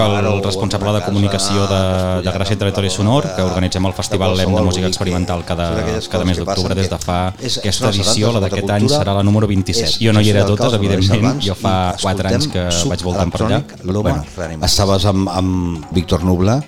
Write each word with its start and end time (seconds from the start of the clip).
el 0.00 0.26
o 0.30 0.40
responsable 0.42 0.92
de 0.96 1.00
comunicació 1.04 1.66
de, 1.70 1.80
de 2.24 2.32
Gràcia 2.34 2.56
i 2.56 2.60
Territori 2.60 2.90
Sonor, 2.90 3.28
que 3.36 3.42
organitzem 3.42 3.86
el 3.86 3.94
Festival 3.96 4.36
LEM 4.38 4.54
de 4.56 4.62
Música 4.62 4.86
Experimental 4.90 5.44
cada, 5.48 5.68
cada 6.10 6.24
mes 6.28 6.40
d'octubre 6.40 6.74
des 6.78 6.90
de 6.90 6.98
fa 6.98 7.18
aquesta 7.34 7.90
edició, 7.90 8.30
70, 8.30 8.34
la 8.36 8.40
d'aquest 8.46 8.74
any, 8.76 8.88
serà 8.92 9.14
la 9.18 9.24
número 9.26 9.46
27. 9.50 9.88
és 9.88 9.98
Jo 10.00 10.12
no 10.16 10.20
hi 10.24 10.30
era 10.32 10.44
totes, 10.48 10.74
evidentment, 10.78 11.40
jo 11.44 11.54
fa 11.58 11.94
i 11.96 12.02
4 12.02 12.32
anys 12.34 12.48
que 12.52 12.66
vaig 12.92 13.02
voltant 13.06 13.30
per 13.34 13.42
allà. 13.46 13.62
Reanimator. 13.84 14.66
Estaves 14.70 15.06
amb, 15.10 15.28
amb 15.28 15.92
Víctor 15.92 16.24
Nubla, 16.24 16.60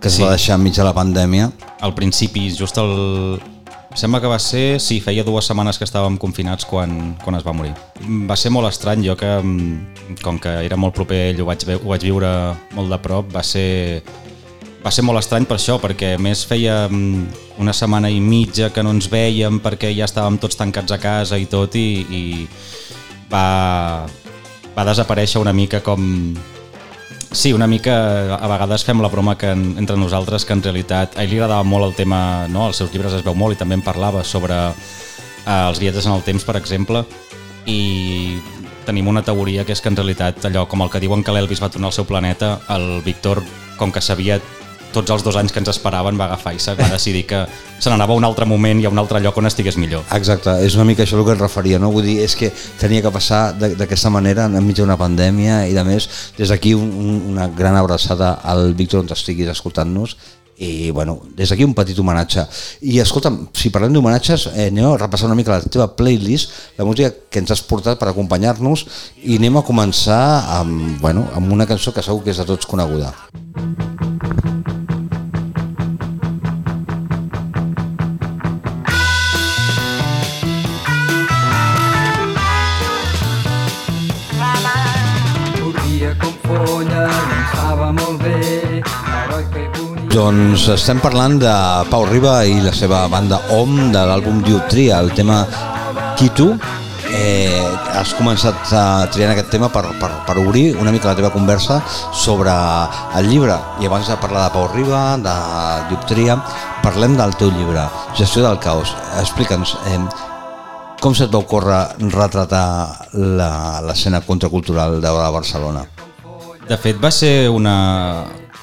que 0.00 0.08
es 0.08 0.14
Sí. 0.14 0.22
va 0.22 0.30
deixar 0.36 0.56
enmig 0.58 0.74
de 0.76 0.84
la 0.84 0.92
pandèmia. 0.94 1.50
Al 1.80 1.94
principi, 1.94 2.50
just 2.54 2.76
el... 2.78 3.40
Sembla 3.94 4.18
que 4.20 4.26
va 4.26 4.40
ser, 4.42 4.80
sí, 4.82 4.98
feia 4.98 5.22
dues 5.22 5.46
setmanes 5.46 5.78
que 5.78 5.86
estàvem 5.86 6.16
confinats 6.18 6.66
quan, 6.66 7.14
quan 7.22 7.36
es 7.38 7.44
va 7.46 7.52
morir. 7.54 7.70
Va 8.26 8.34
ser 8.34 8.50
molt 8.50 8.66
estrany, 8.66 9.04
jo 9.06 9.14
que, 9.14 9.28
mm, 9.38 10.16
com 10.22 10.40
que 10.42 10.50
era 10.66 10.76
molt 10.76 10.96
proper 10.96 11.20
a 11.20 11.28
ell, 11.30 11.42
ho 11.42 11.46
vaig, 11.46 11.62
ho 11.78 11.92
vaig 11.92 12.02
viure 12.02 12.30
molt 12.74 12.90
de 12.90 12.98
prop, 12.98 13.30
va 13.30 13.44
ser, 13.46 14.02
va 14.82 14.90
ser 14.90 15.04
molt 15.06 15.22
estrany 15.22 15.46
per 15.46 15.60
això, 15.60 15.78
perquè 15.78 16.16
a 16.16 16.18
més 16.18 16.42
feia 16.44 16.88
mm, 16.88 17.44
una 17.62 17.72
setmana 17.72 18.10
i 18.10 18.18
mitja 18.18 18.72
que 18.74 18.82
no 18.82 18.90
ens 18.90 19.06
veiem 19.06 19.60
perquè 19.62 19.94
ja 19.94 20.10
estàvem 20.10 20.40
tots 20.42 20.58
tancats 20.58 20.90
a 20.90 20.98
casa 20.98 21.38
i 21.38 21.46
tot, 21.46 21.78
i, 21.78 22.02
i 22.10 22.22
va, 23.30 24.08
va 24.74 24.88
desaparèixer 24.90 25.38
una 25.38 25.54
mica 25.54 25.84
com, 25.86 26.34
Sí, 27.34 27.52
una 27.52 27.66
mica, 27.66 28.36
a 28.36 28.46
vegades 28.46 28.84
fem 28.86 29.00
la 29.02 29.08
broma 29.10 29.34
que 29.34 29.48
en, 29.50 29.74
entre 29.76 29.96
nosaltres 29.98 30.44
que 30.46 30.54
en 30.54 30.62
realitat 30.62 31.16
a 31.18 31.24
ell 31.24 31.32
li 31.32 31.40
agradava 31.40 31.66
molt 31.66 31.88
el 31.88 31.94
tema, 31.98 32.46
no? 32.46 32.68
els 32.70 32.78
seus 32.78 32.92
llibres 32.92 33.16
es 33.18 33.24
veu 33.26 33.34
molt 33.34 33.56
i 33.56 33.58
també 33.58 33.74
en 33.74 33.82
parlava 33.82 34.22
sobre 34.22 34.54
eh, 34.54 35.56
els 35.56 35.80
viatges 35.82 36.06
en 36.06 36.14
el 36.14 36.22
temps, 36.22 36.46
per 36.46 36.54
exemple, 36.60 37.02
i 37.66 38.38
tenim 38.86 39.10
una 39.10 39.24
teoria 39.26 39.64
que 39.66 39.74
és 39.74 39.82
que 39.82 39.90
en 39.90 39.98
realitat 39.98 40.46
allò, 40.46 40.62
com 40.70 40.86
el 40.86 40.92
que 40.94 41.02
diuen 41.02 41.26
que 41.26 41.34
l'Elvis 41.34 41.62
va 41.64 41.72
tornar 41.74 41.90
al 41.90 41.96
seu 41.98 42.06
planeta, 42.06 42.60
el 42.70 43.02
Víctor, 43.02 43.42
com 43.80 43.90
que 43.90 44.04
sabia 44.04 44.38
tots 44.94 45.10
els 45.14 45.24
dos 45.26 45.36
anys 45.36 45.52
que 45.52 45.60
ens 45.62 45.70
esperaven, 45.72 46.18
va 46.20 46.28
agafar 46.30 46.54
i 46.54 46.62
se 46.62 46.76
va 46.78 46.88
decidir 46.92 47.24
que 47.30 47.42
se 47.78 47.90
n'anava 47.90 48.14
a 48.14 48.20
un 48.20 48.24
altre 48.24 48.46
moment 48.48 48.80
i 48.80 48.86
a 48.86 48.92
un 48.92 49.00
altre 49.02 49.20
lloc 49.20 49.40
on 49.40 49.50
estigués 49.50 49.76
millor. 49.80 50.06
Exacte, 50.16 50.54
és 50.64 50.78
una 50.78 50.86
mica 50.88 51.04
això 51.04 51.18
el 51.18 51.26
que 51.26 51.34
es 51.34 51.42
referia, 51.42 51.80
no? 51.82 51.90
Vull 51.94 52.06
dir, 52.06 52.20
és 52.24 52.36
que 52.38 52.52
tenia 52.80 53.02
que 53.04 53.12
passar 53.14 53.42
d'aquesta 53.58 54.12
manera 54.14 54.46
enmig 54.46 54.78
d'una 54.78 54.98
pandèmia 55.00 55.64
i 55.68 55.74
de 55.76 55.84
més, 55.86 56.08
des 56.38 56.54
d'aquí 56.54 56.74
un, 56.78 56.88
un, 56.94 57.20
una 57.34 57.50
gran 57.50 57.76
abraçada 57.76 58.38
al 58.42 58.72
Víctor 58.78 59.04
on 59.04 59.12
estiguis 59.12 59.50
escoltant-nos 59.52 60.16
i 60.56 60.90
bueno, 60.90 61.20
des 61.34 61.50
d'aquí 61.50 61.64
un 61.64 61.74
petit 61.74 61.98
homenatge 61.98 62.44
i 62.86 63.00
escolta'm, 63.02 63.40
si 63.58 63.72
parlem 63.74 63.94
d'homenatges 63.94 64.46
eh, 64.52 64.68
anem 64.70 64.92
a 64.92 64.98
repassar 65.00 65.26
una 65.26 65.38
mica 65.38 65.50
la 65.50 65.62
teva 65.66 65.88
playlist 65.96 66.78
la 66.78 66.86
música 66.86 67.10
que 67.28 67.42
ens 67.42 67.50
has 67.50 67.64
portat 67.66 67.98
per 67.98 68.12
acompanyar-nos 68.12 68.86
i 69.24 69.40
anem 69.40 69.58
a 69.58 69.64
començar 69.66 70.22
amb, 70.60 71.00
bueno, 71.02 71.26
amb 71.34 71.50
una 71.52 71.66
cançó 71.66 71.92
que 71.92 72.06
segur 72.06 72.22
que 72.22 72.30
és 72.30 72.38
de 72.38 72.46
tots 72.46 72.70
coneguda 72.70 73.10
Corria 73.54 73.93
Doncs 90.14 90.68
estem 90.70 91.00
parlant 91.02 91.40
de 91.42 91.52
Pau 91.90 92.04
Riba 92.06 92.44
i 92.46 92.60
la 92.62 92.70
seva 92.70 93.00
banda 93.10 93.40
OM 93.50 93.88
de 93.90 93.98
l'àlbum 94.06 94.44
Dioptria, 94.46 95.00
el 95.02 95.08
tema 95.10 95.40
Kitu. 96.14 96.52
Eh, 97.10 97.64
has 97.98 98.12
començat 98.14 98.70
a 98.78 98.82
triar 99.10 99.32
aquest 99.32 99.48
tema 99.50 99.66
per, 99.74 99.82
per, 99.98 100.12
per 100.28 100.36
obrir 100.38 100.76
una 100.78 100.92
mica 100.94 101.08
la 101.10 101.16
teva 101.18 101.32
conversa 101.34 101.80
sobre 102.14 102.54
el 103.18 103.26
llibre 103.26 103.56
i 103.82 103.88
abans 103.90 104.06
de 104.06 104.18
parlar 104.22 104.44
de 104.44 104.52
Pau 104.54 104.68
Riba, 104.70 105.00
de 105.24 105.34
Dioptria, 105.88 106.36
parlem 106.84 107.16
del 107.18 107.34
teu 107.40 107.50
llibre, 107.56 107.88
Gestió 108.14 108.44
del 108.46 108.60
caos. 108.62 108.94
Explica'ns, 109.18 109.74
eh, 109.90 109.98
com 111.02 111.16
se't 111.18 111.34
va 111.34 111.42
ocórrer 111.42 111.80
retratar 112.14 113.10
l'escena 113.88 114.22
contracultural 114.22 115.00
de 115.02 115.16
Barcelona? 115.40 115.82
De 116.68 116.78
fet, 116.78 117.02
va 117.02 117.10
ser 117.10 117.50
una, 117.50 117.74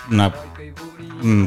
una 0.08 0.32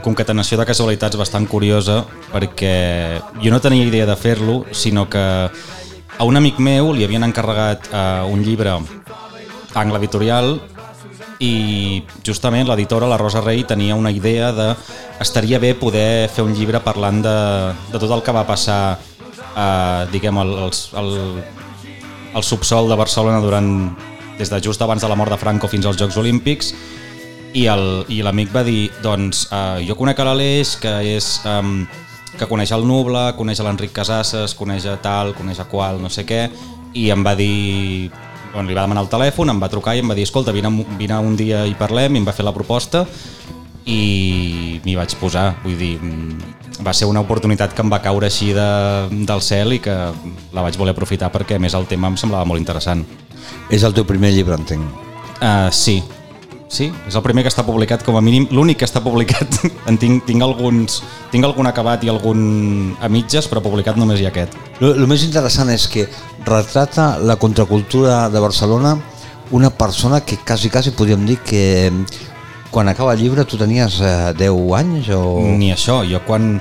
concatenació 0.03 0.59
de 0.61 0.67
casualitats 0.69 1.17
bastant 1.19 1.47
curiosa 1.51 2.05
perquè 2.33 3.21
jo 3.43 3.51
no 3.51 3.61
tenia 3.61 3.85
idea 3.87 4.07
de 4.07 4.15
fer-lo, 4.17 4.65
sinó 4.71 5.09
que 5.11 5.19
a 5.19 6.25
un 6.25 6.37
amic 6.39 6.61
meu 6.63 6.93
li 6.95 7.03
havien 7.05 7.25
encarregat 7.27 7.89
uh, 7.91 8.23
un 8.31 8.45
llibre 8.47 8.71
a 8.71 8.79
Angla 9.75 9.99
Editorial 9.99 10.61
i 11.43 12.05
justament 12.25 12.69
l'editora, 12.69 13.09
la 13.11 13.19
Rosa 13.19 13.41
Rey, 13.43 13.65
tenia 13.67 13.97
una 13.99 14.13
idea 14.15 14.53
de 14.55 14.69
estaria 15.21 15.59
bé 15.59 15.75
poder 15.75 16.29
fer 16.31 16.45
un 16.47 16.55
llibre 16.55 16.79
parlant 16.81 17.19
de, 17.25 17.35
de 17.91 17.99
tot 17.99 18.11
el 18.15 18.23
que 18.23 18.33
va 18.33 18.47
passar 18.47 18.99
eh, 19.57 20.07
diguem, 20.15 20.39
el, 20.39 20.53
els- 20.69 20.87
el, 20.95 21.11
el 22.39 22.43
subsol 22.47 22.89
de 22.89 22.97
Barcelona 22.99 23.43
durant 23.43 23.69
des 24.39 24.51
de 24.51 24.61
just 24.63 24.81
abans 24.83 25.03
de 25.03 25.09
la 25.11 25.19
mort 25.19 25.31
de 25.35 25.39
Franco 25.39 25.67
fins 25.69 25.87
als 25.87 25.99
Jocs 25.99 26.17
Olímpics 26.23 26.73
i 27.55 28.23
l'amic 28.23 28.51
va 28.55 28.65
dir 28.67 28.89
doncs 29.03 29.47
eh, 29.53 29.85
jo 29.87 29.95
conec 29.99 30.19
a 30.19 30.27
l'Aleix 30.27 30.75
que 30.83 30.91
és 31.15 31.39
um, 31.47 31.85
que 32.35 32.49
coneix 32.51 32.73
el 32.75 32.87
Nubla, 32.87 33.29
coneix 33.39 33.61
l'Enric 33.63 33.93
Casasses, 33.95 34.57
coneix 34.59 34.89
a 34.91 34.97
tal, 34.99 35.35
coneix 35.39 35.61
a 35.63 35.69
qual, 35.71 36.01
no 36.03 36.11
sé 36.11 36.25
què, 36.27 36.49
i 36.99 37.09
em 37.15 37.23
va 37.23 37.37
dir 37.39 38.11
bueno, 38.53 38.69
li 38.69 38.75
va 38.75 38.87
demanar 38.87 39.05
el 39.05 39.11
telèfon, 39.11 39.51
em 39.51 39.63
va 39.63 39.71
trucar 39.71 39.95
i 39.95 40.03
em 40.03 40.11
va 40.11 40.17
dir 40.19 40.27
escolta, 40.27 40.55
vine, 40.55 40.71
vine 40.99 41.19
un 41.19 41.39
dia 41.39 41.65
i 41.67 41.75
parlem, 41.79 42.15
i 42.15 42.23
em 42.23 42.27
va 42.27 42.35
fer 42.35 42.47
la 42.47 42.55
proposta 42.55 43.05
i 43.91 44.81
m'hi 44.85 44.95
vaig 44.97 45.15
posar, 45.21 45.51
vull 45.63 45.77
dir, 45.79 45.99
mm, 46.01 46.83
va 46.87 46.95
ser 46.97 47.07
una 47.07 47.21
oportunitat 47.21 47.75
que 47.75 47.83
em 47.85 47.93
va 47.93 48.01
caure 48.03 48.31
així 48.31 48.53
de, 48.57 48.69
del 49.29 49.43
cel 49.45 49.77
i 49.77 49.81
que 49.85 49.95
la 50.55 50.65
vaig 50.65 50.79
voler 50.81 50.95
aprofitar 50.95 51.31
perquè 51.35 51.59
a 51.59 51.63
més 51.63 51.75
el 51.75 51.87
tema 51.87 52.09
em 52.09 52.17
semblava 52.17 52.49
molt 52.49 52.63
interessant. 52.63 53.05
És 53.71 53.85
el 53.85 53.95
teu 53.95 54.07
primer 54.09 54.33
llibre, 54.33 54.57
entenc. 54.57 55.03
Uh, 55.35 55.69
sí, 55.71 56.01
sí, 56.75 56.91
és 57.09 57.15
el 57.15 57.23
primer 57.25 57.45
que 57.47 57.53
està 57.53 57.65
publicat 57.67 58.03
com 58.07 58.19
a 58.19 58.23
mínim, 58.25 58.49
l'únic 58.51 58.83
que 58.83 58.89
està 58.89 59.03
publicat. 59.05 59.61
en 59.89 59.99
tinc, 60.01 60.25
tinc, 60.29 60.45
alguns, 60.45 61.01
tinc 61.33 61.47
algun 61.47 61.71
acabat 61.71 62.05
i 62.05 62.13
algun 62.13 62.95
a 63.01 63.11
mitges, 63.13 63.49
però 63.51 63.63
publicat 63.65 63.99
només 64.01 64.21
hi 64.21 64.29
ha 64.29 64.33
aquest. 64.35 64.59
El 64.83 65.07
més 65.11 65.25
interessant 65.27 65.71
és 65.73 65.87
que 65.91 66.09
retrata 66.45 67.15
la 67.23 67.39
contracultura 67.41 68.29
de 68.29 68.43
Barcelona 68.43 68.97
una 69.55 69.71
persona 69.71 70.23
que 70.23 70.39
quasi, 70.39 70.71
quasi 70.71 70.91
podríem 70.91 71.27
dir 71.27 71.39
que 71.39 71.93
quan 72.71 72.89
acaba 72.89 73.13
el 73.15 73.21
llibre 73.21 73.45
tu 73.45 73.57
tenies 73.57 74.01
eh, 74.03 74.35
10 74.35 74.73
anys 74.75 75.11
o... 75.15 75.39
Ni 75.55 75.71
això, 75.71 76.03
jo 76.09 76.19
quan... 76.27 76.59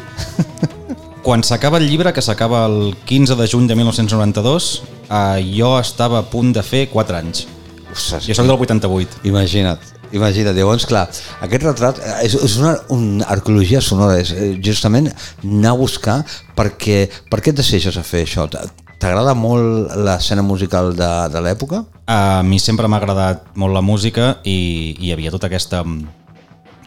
quan 1.23 1.41
s'acaba 1.41 1.79
el 1.79 1.87
llibre, 1.89 2.13
que 2.13 2.21
s'acaba 2.21 2.65
el 2.67 2.93
15 3.05 3.39
de 3.39 3.47
juny 3.47 3.65
de 3.65 3.77
1992, 3.79 4.83
uh, 5.09 5.39
jo 5.41 5.71
estava 5.79 6.19
a 6.19 6.27
punt 6.29 6.51
de 6.53 6.61
fer 6.61 6.89
4 6.91 7.17
anys. 7.17 7.47
Ostres, 7.93 8.27
Jo 8.27 8.35
sóc 8.35 8.45
del 8.45 8.59
88. 8.59 9.23
Imagina't, 9.31 9.79
imagina't. 10.13 10.55
Llavors, 10.57 10.85
clar, 10.89 11.07
aquest 11.45 11.65
retrat 11.67 11.99
és, 12.23 12.35
és 12.37 12.55
una, 12.61 12.75
una 12.93 13.27
arqueologia 13.33 13.81
sonora, 13.81 14.19
és 14.21 14.31
eh, 14.33 14.53
justament 14.63 15.09
anar 15.43 15.73
a 15.73 15.79
buscar 15.79 16.21
perquè, 16.57 17.07
per 17.29 17.41
què 17.41 17.51
et 17.53 17.59
decideixes 17.59 17.97
a 17.99 18.05
fer 18.07 18.23
això? 18.27 18.47
T'a- 18.51 18.65
T'agrada 19.03 19.33
molt 19.35 19.91
l'escena 19.99 20.39
musical 20.47 20.93
de, 20.95 21.07
de 21.33 21.39
l'època? 21.43 21.81
A 22.07 22.39
mi 22.47 22.55
sempre 22.61 22.87
m'ha 22.87 23.01
agradat 23.01 23.49
molt 23.59 23.75
la 23.75 23.81
música 23.83 24.37
i, 24.47 24.95
i 24.95 25.09
hi 25.09 25.11
havia 25.11 25.33
tota 25.33 25.49
aquesta 25.49 25.81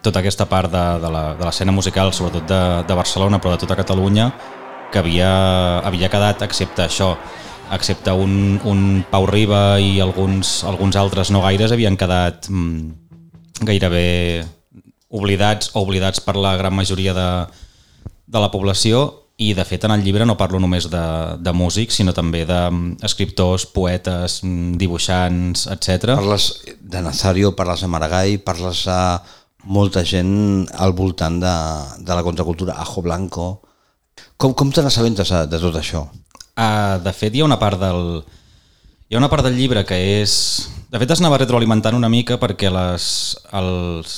tota 0.00 0.20
aquesta 0.22 0.46
part 0.46 0.70
de, 0.70 0.84
de 1.02 1.10
l'escena 1.42 1.74
musical, 1.74 2.12
sobretot 2.14 2.46
de, 2.48 2.60
de 2.86 2.94
Barcelona, 2.96 3.40
però 3.42 3.56
de 3.56 3.60
tota 3.64 3.76
Catalunya, 3.76 4.30
que 4.92 5.00
havia, 5.02 5.30
havia 5.84 6.08
quedat, 6.08 6.44
excepte 6.46 6.84
això, 6.86 7.16
excepte 7.74 8.14
un, 8.14 8.60
un 8.64 9.02
Pau 9.10 9.26
Riba 9.26 9.80
i 9.82 9.98
alguns, 10.00 10.60
alguns 10.64 10.96
altres 10.96 11.32
no 11.34 11.42
gaires, 11.42 11.74
havien 11.74 11.98
quedat 11.98 12.46
mm, 12.48 13.05
gairebé 13.60 14.44
oblidats 15.08 15.70
o 15.74 15.84
oblidats 15.84 16.20
per 16.20 16.36
la 16.36 16.56
gran 16.56 16.74
majoria 16.74 17.14
de, 17.14 17.28
de 18.26 18.42
la 18.42 18.50
població 18.50 19.06
i 19.36 19.52
de 19.52 19.64
fet 19.68 19.84
en 19.84 19.92
el 19.92 20.02
llibre 20.04 20.24
no 20.24 20.38
parlo 20.40 20.58
només 20.60 20.88
de, 20.88 21.04
de 21.44 21.52
músics 21.52 21.98
sinó 22.00 22.14
també 22.16 22.44
d'escriptors, 22.48 23.66
poetes, 23.68 24.40
mm, 24.42 24.78
dibuixants, 24.80 25.66
etc. 25.74 26.14
Parles 26.16 26.48
de 26.80 27.02
Nazario, 27.04 27.52
parles 27.56 27.84
de 27.84 27.90
Maragall, 27.92 28.38
parles 28.44 28.86
de 28.88 29.00
molta 29.66 30.04
gent 30.06 30.64
al 30.78 30.94
voltant 30.96 31.36
de, 31.42 31.54
de 32.00 32.14
la 32.14 32.24
contracultura, 32.24 32.80
Ajo 32.80 33.02
Blanco... 33.02 33.62
Com, 34.40 34.52
com 34.52 34.68
te 34.72 34.82
n'assabentes 34.84 35.28
de, 35.32 35.38
de 35.48 35.58
tot 35.60 35.76
això? 35.76 36.02
Uh, 36.56 36.96
de 37.04 37.12
fet, 37.16 37.32
hi 37.32 37.40
ha 37.40 37.46
una 37.48 37.58
part 37.60 37.80
del 37.80 38.20
hi 39.08 39.14
ha 39.14 39.18
una 39.22 39.30
part 39.30 39.46
del 39.46 39.56
llibre 39.58 39.84
que 39.86 39.98
és... 40.20 40.32
De 40.90 41.00
fet, 41.02 41.10
es 41.10 41.20
anava 41.20 41.38
retroalimentant 41.40 41.96
una 41.98 42.10
mica 42.10 42.38
perquè 42.38 42.70
les, 42.70 43.06
els, 43.58 44.12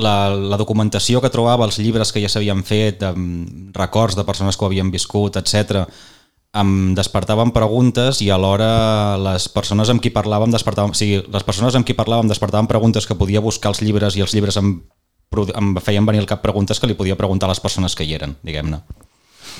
la, 0.00 0.14
la 0.34 0.58
documentació 0.58 1.20
que 1.22 1.30
trobava, 1.32 1.66
els 1.66 1.78
llibres 1.78 2.10
que 2.12 2.22
ja 2.22 2.30
s'havien 2.30 2.64
fet, 2.66 3.04
um, 3.06 3.70
records 3.76 4.18
de 4.18 4.26
persones 4.26 4.58
que 4.58 4.66
ho 4.66 4.70
havien 4.70 4.90
viscut, 4.90 5.38
etc, 5.38 5.84
em 6.60 6.72
despertaven 6.98 7.52
preguntes 7.54 8.18
i 8.26 8.30
alhora 8.34 8.70
les 9.22 9.46
persones 9.54 9.90
amb 9.92 10.02
qui 10.02 10.10
parlàvem 10.10 10.50
despertaven, 10.50 10.96
o 10.96 10.98
sigui, 10.98 11.20
les 11.30 11.46
persones 11.46 11.78
amb 11.78 11.86
qui 11.86 11.94
parlàvem 11.94 12.30
despertaven 12.30 12.66
preguntes 12.70 13.06
que 13.06 13.18
podia 13.18 13.42
buscar 13.44 13.70
als 13.70 13.82
llibres 13.86 14.18
i 14.18 14.26
els 14.26 14.34
llibres 14.34 14.58
em, 14.58 14.80
em 15.30 15.70
feien 15.78 16.06
venir 16.10 16.24
al 16.24 16.30
cap 16.30 16.42
preguntes 16.42 16.82
que 16.82 16.90
li 16.90 16.98
podia 16.98 17.18
preguntar 17.18 17.46
a 17.46 17.54
les 17.54 17.62
persones 17.62 17.94
que 17.94 18.06
hi 18.06 18.18
eren, 18.18 18.34
diguem-ne. 18.42 18.82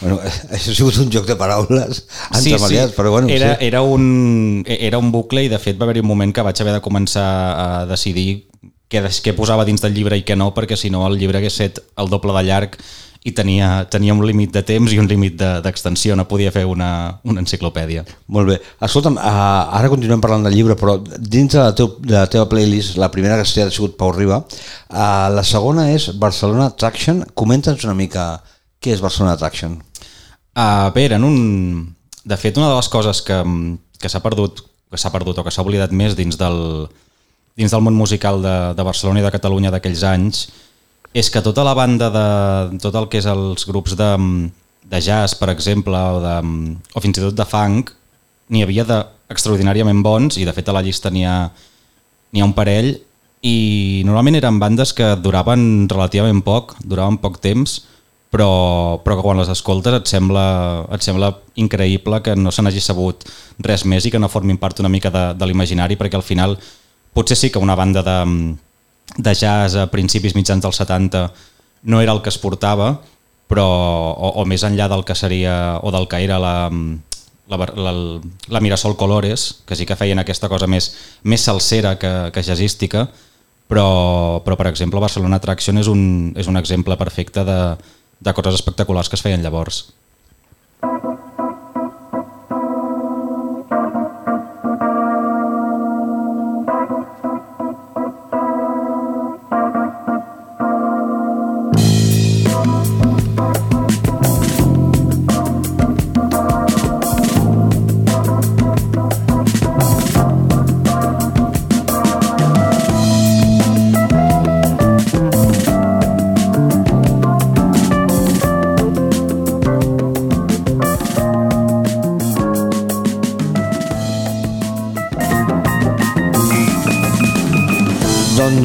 Bueno, 0.00 0.18
això 0.54 0.72
ha 0.72 0.76
sigut 0.76 0.96
un 1.02 1.10
joc 1.12 1.26
de 1.28 1.36
paraules 1.36 2.04
entremaliats, 2.34 2.94
però 2.96 3.10
bueno, 3.12 3.28
era, 3.28 3.54
sí. 3.58 3.66
era, 3.66 3.82
un, 3.82 4.64
era 4.66 4.98
un 4.98 5.10
bucle 5.12 5.44
i 5.44 5.52
de 5.52 5.58
fet 5.60 5.78
va 5.80 5.84
haver-hi 5.88 6.04
un 6.04 6.08
moment 6.08 6.32
que 6.32 6.44
vaig 6.46 6.60
haver 6.62 6.76
de 6.78 6.84
començar 6.84 7.26
a 7.26 7.68
decidir 7.90 8.46
què, 8.90 9.04
què 9.22 9.36
posava 9.36 9.64
dins 9.68 9.82
del 9.84 9.94
llibre 9.94 10.18
i 10.18 10.24
què 10.26 10.36
no, 10.36 10.50
perquè 10.56 10.76
si 10.76 10.90
no 10.90 11.04
el 11.06 11.18
llibre 11.20 11.38
hagués 11.38 11.60
set 11.62 11.78
el 12.00 12.10
doble 12.10 12.34
de 12.38 12.46
llarg 12.48 12.80
i 13.20 13.34
tenia, 13.36 13.84
tenia 13.92 14.14
un 14.16 14.22
límit 14.24 14.54
de 14.54 14.62
temps 14.64 14.92
i 14.94 14.98
un 14.98 15.08
límit 15.08 15.34
de- 15.36 15.60
d'extensió, 15.60 16.14
no 16.16 16.24
podia 16.28 16.48
fer 16.54 16.62
una, 16.64 17.20
una 17.28 17.42
enciclopèdia. 17.44 18.06
Molt 18.32 18.48
bé. 18.48 18.56
Escolta'm, 18.80 19.18
uh, 19.20 19.76
ara 19.76 19.90
continuem 19.92 20.22
parlant 20.24 20.46
del 20.46 20.56
llibre, 20.56 20.76
però 20.80 20.94
dins 21.04 21.52
de 21.52 21.60
la, 21.60 21.74
teu, 21.76 21.90
de 22.00 22.16
la 22.16 22.24
teva 22.32 22.46
playlist, 22.48 22.96
la 22.96 23.10
primera 23.12 23.36
que 23.36 23.44
has 23.44 23.52
triat 23.52 23.68
ha 23.68 23.76
sigut 23.76 23.98
Pau 24.00 24.14
Riba, 24.16 24.40
uh, 24.40 25.28
la 25.36 25.44
segona 25.44 25.90
és 25.92 26.08
Barcelona 26.16 26.70
Attraction. 26.72 27.20
Comenta'ns 27.36 27.84
una 27.84 27.98
mica 27.98 28.30
què 28.80 28.94
és 28.96 29.04
Barcelona 29.04 29.36
Attraction. 29.36 29.76
A 30.54 30.90
veure, 30.94 31.16
en 31.16 31.24
un... 31.24 31.38
De 32.24 32.36
fet, 32.36 32.56
una 32.58 32.68
de 32.68 32.76
les 32.76 32.88
coses 32.92 33.22
que, 33.24 33.38
que 34.00 34.08
s'ha 34.12 34.20
perdut, 34.20 34.60
que 34.90 34.98
s'ha 35.00 35.12
perdut 35.12 35.38
o 35.40 35.44
que 35.46 35.52
s'ha 35.54 35.64
oblidat 35.64 35.92
més 35.96 36.16
dins 36.18 36.36
del, 36.36 36.88
dins 37.56 37.72
del 37.72 37.84
món 37.84 37.96
musical 37.96 38.42
de, 38.44 38.56
de 38.76 38.86
Barcelona 38.86 39.22
i 39.22 39.24
de 39.24 39.32
Catalunya 39.32 39.72
d'aquells 39.72 40.04
anys 40.06 40.48
és 41.12 41.30
que 41.32 41.42
tota 41.42 41.64
la 41.66 41.74
banda 41.74 42.10
de 42.14 42.26
tot 42.82 42.94
el 42.94 43.08
que 43.10 43.18
és 43.18 43.26
els 43.26 43.66
grups 43.66 43.96
de, 43.98 44.10
de 44.86 45.00
jazz, 45.02 45.34
per 45.34 45.50
exemple, 45.50 45.96
o, 45.96 46.20
de, 46.22 46.36
o 46.94 47.02
fins 47.02 47.18
i 47.18 47.24
tot 47.24 47.36
de 47.38 47.46
funk, 47.48 47.90
n'hi 48.50 48.62
havia 48.62 48.86
de 48.86 49.00
extraordinàriament 49.30 50.02
bons 50.02 50.38
i 50.38 50.46
de 50.46 50.54
fet 50.54 50.70
a 50.70 50.74
la 50.74 50.82
llista 50.86 51.10
n'hi 51.10 51.24
ha, 51.26 51.36
ha 51.50 52.46
un 52.46 52.54
parell 52.54 52.92
i 53.46 54.02
normalment 54.06 54.38
eren 54.38 54.58
bandes 54.62 54.92
que 54.94 55.14
duraven 55.22 55.88
relativament 55.90 56.42
poc, 56.46 56.76
duraven 56.84 57.18
poc 57.22 57.38
temps, 57.42 57.80
però, 58.30 59.02
però 59.02 59.16
que 59.18 59.24
quan 59.26 59.40
les 59.42 59.50
escoltes 59.50 59.96
et 59.98 60.08
sembla, 60.08 60.86
et 60.94 61.02
sembla 61.02 61.32
increïble 61.58 62.22
que 62.22 62.36
no 62.38 62.52
se 62.54 62.62
n'hagi 62.62 62.82
sabut 62.82 63.26
res 63.58 63.84
més 63.84 64.06
i 64.06 64.12
que 64.14 64.20
no 64.22 64.30
formin 64.30 64.58
part 64.58 64.78
una 64.80 64.92
mica 64.92 65.10
de, 65.10 65.24
de 65.34 65.48
l'imaginari 65.50 65.98
perquè 65.98 66.18
al 66.18 66.26
final 66.26 66.54
potser 67.12 67.36
sí 67.36 67.50
que 67.50 67.58
una 67.58 67.74
banda 67.74 68.04
de, 68.06 68.18
de 69.18 69.34
jazz 69.34 69.74
a 69.74 69.88
principis 69.90 70.36
mitjans 70.38 70.62
dels 70.62 70.78
70 70.78 71.26
no 71.90 72.00
era 72.00 72.14
el 72.14 72.22
que 72.22 72.30
es 72.30 72.38
portava 72.38 73.00
però, 73.50 73.66
o, 73.66 74.30
o 74.38 74.46
més 74.46 74.62
enllà 74.62 74.86
del 74.88 75.02
que 75.04 75.18
seria 75.18 75.80
o 75.82 75.90
del 75.90 76.06
que 76.06 76.22
era 76.22 76.38
la, 76.38 76.70
la, 77.50 77.58
la, 77.66 77.94
la 78.46 78.60
Mirasol 78.62 78.94
Colores 78.94 79.64
que 79.66 79.74
sí 79.74 79.86
que 79.90 79.98
feien 79.98 80.22
aquesta 80.22 80.48
cosa 80.48 80.70
més, 80.70 80.92
més 81.24 81.42
salsera 81.42 81.96
que, 81.98 82.30
que 82.30 82.46
jazzística 82.46 83.08
però, 83.66 84.38
però 84.46 84.54
per 84.54 84.70
exemple 84.70 85.02
Barcelona 85.02 85.42
Attraction 85.42 85.82
és 85.82 85.90
un, 85.90 86.30
és 86.38 86.46
un 86.46 86.58
exemple 86.62 86.94
perfecte 86.98 87.42
de, 87.46 87.58
de 88.20 88.34
coses 88.36 88.60
espectaculars 88.60 89.08
que 89.08 89.16
es 89.16 89.24
feien 89.24 89.42
llavors. 89.42 89.82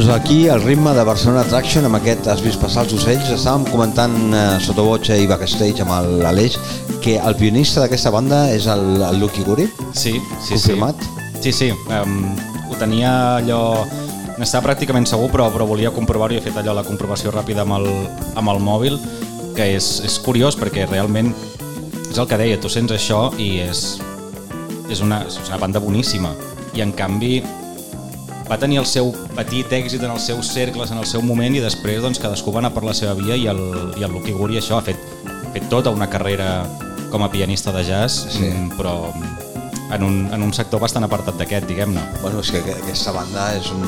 Doncs 0.05 0.21
aquí, 0.21 0.47
al 0.49 0.61
ritme 0.61 0.93
de 0.93 1.01
Barcelona 1.03 1.41
Attraction, 1.41 1.87
amb 1.87 1.97
aquest 1.97 2.27
Has 2.29 2.41
vist 2.45 2.59
passar 2.61 2.83
els 2.85 2.91
ocells, 2.93 3.25
estàvem 3.33 3.63
comentant 3.71 4.13
eh, 4.37 4.41
sota 4.61 4.83
botxa 4.85 5.15
i 5.17 5.25
backstage 5.25 5.81
amb 5.81 5.95
el- 5.95 6.19
l'Aleix 6.21 6.59
que 7.01 7.15
el 7.17 7.33
pianista 7.39 7.81
d'aquesta 7.81 8.11
banda 8.13 8.43
és 8.53 8.67
el, 8.69 9.01
el 9.01 9.17
Lucky 9.17 9.41
Guri. 9.41 9.65
Sí, 9.97 10.13
sí, 10.43 10.53
Confirmat? 10.53 11.01
sí. 11.41 11.41
Sí, 11.41 11.51
sí. 11.51 11.71
Um, 11.89 12.35
ho 12.69 12.77
tenia 12.77 13.15
allò... 13.39 13.81
N'estava 14.37 14.67
pràcticament 14.67 15.09
segur, 15.09 15.31
però, 15.33 15.49
però 15.49 15.65
volia 15.65 15.89
comprovar-ho 15.89 16.37
i 16.37 16.37
he 16.37 16.45
fet 16.45 16.61
allò 16.61 16.77
la 16.77 16.85
comprovació 16.85 17.33
ràpida 17.33 17.65
amb 17.65 17.79
el, 17.79 17.89
amb 18.37 18.53
el 18.53 18.61
mòbil, 18.61 18.99
que 19.57 19.71
és, 19.73 19.89
és 20.05 20.19
curiós 20.21 20.53
perquè 20.59 20.85
realment 20.85 21.33
és 22.11 22.19
el 22.21 22.29
que 22.29 22.37
deia, 22.37 22.61
tu 22.61 22.69
sents 22.69 22.93
això 22.93 23.31
i 23.41 23.55
és, 23.65 23.95
és, 24.85 25.01
una, 25.01 25.23
és 25.25 25.41
una 25.47 25.57
banda 25.57 25.81
boníssima 25.81 26.35
i 26.77 26.85
en 26.85 26.93
canvi 26.93 27.39
va 28.49 28.57
tenir 28.61 28.77
el 28.77 28.85
seu 28.85 29.11
petit 29.35 29.71
èxit 29.73 30.03
en 30.05 30.11
els 30.13 30.25
seus 30.27 30.47
cercles 30.53 30.91
en 30.91 30.99
el 31.01 31.05
seu 31.09 31.21
moment 31.25 31.55
i 31.55 31.61
després 31.63 32.01
doncs, 32.03 32.19
cadascú 32.21 32.51
va 32.53 32.59
anar 32.61 32.73
per 32.75 32.83
la 32.85 32.93
seva 32.93 33.13
via 33.17 33.35
i 33.35 33.47
el, 33.49 33.61
i 33.97 34.03
el 34.05 34.11
Lucky 34.13 34.31
Guri 34.37 34.59
això 34.61 34.77
ha 34.77 34.83
fet, 34.85 34.99
ha 35.25 35.51
fet 35.55 35.65
tota 35.71 35.89
una 35.95 36.07
carrera 36.09 36.65
com 37.11 37.23
a 37.25 37.29
pianista 37.31 37.71
de 37.73 37.83
jazz 37.87 38.25
Sí. 38.35 38.43
mm, 38.49 38.75
però 38.77 38.97
en 39.95 40.03
un, 40.03 40.15
en 40.33 40.41
un 40.43 40.51
sector 40.53 40.79
bastant 40.81 41.05
apartat 41.05 41.37
d'aquest, 41.37 41.67
diguem-ne. 41.69 42.01
Bueno, 42.21 42.39
és 42.41 42.49
que 42.51 42.57
aqu- 42.63 42.73
aquesta 42.83 43.11
banda 43.15 43.51
és 43.55 43.67
un... 43.71 43.83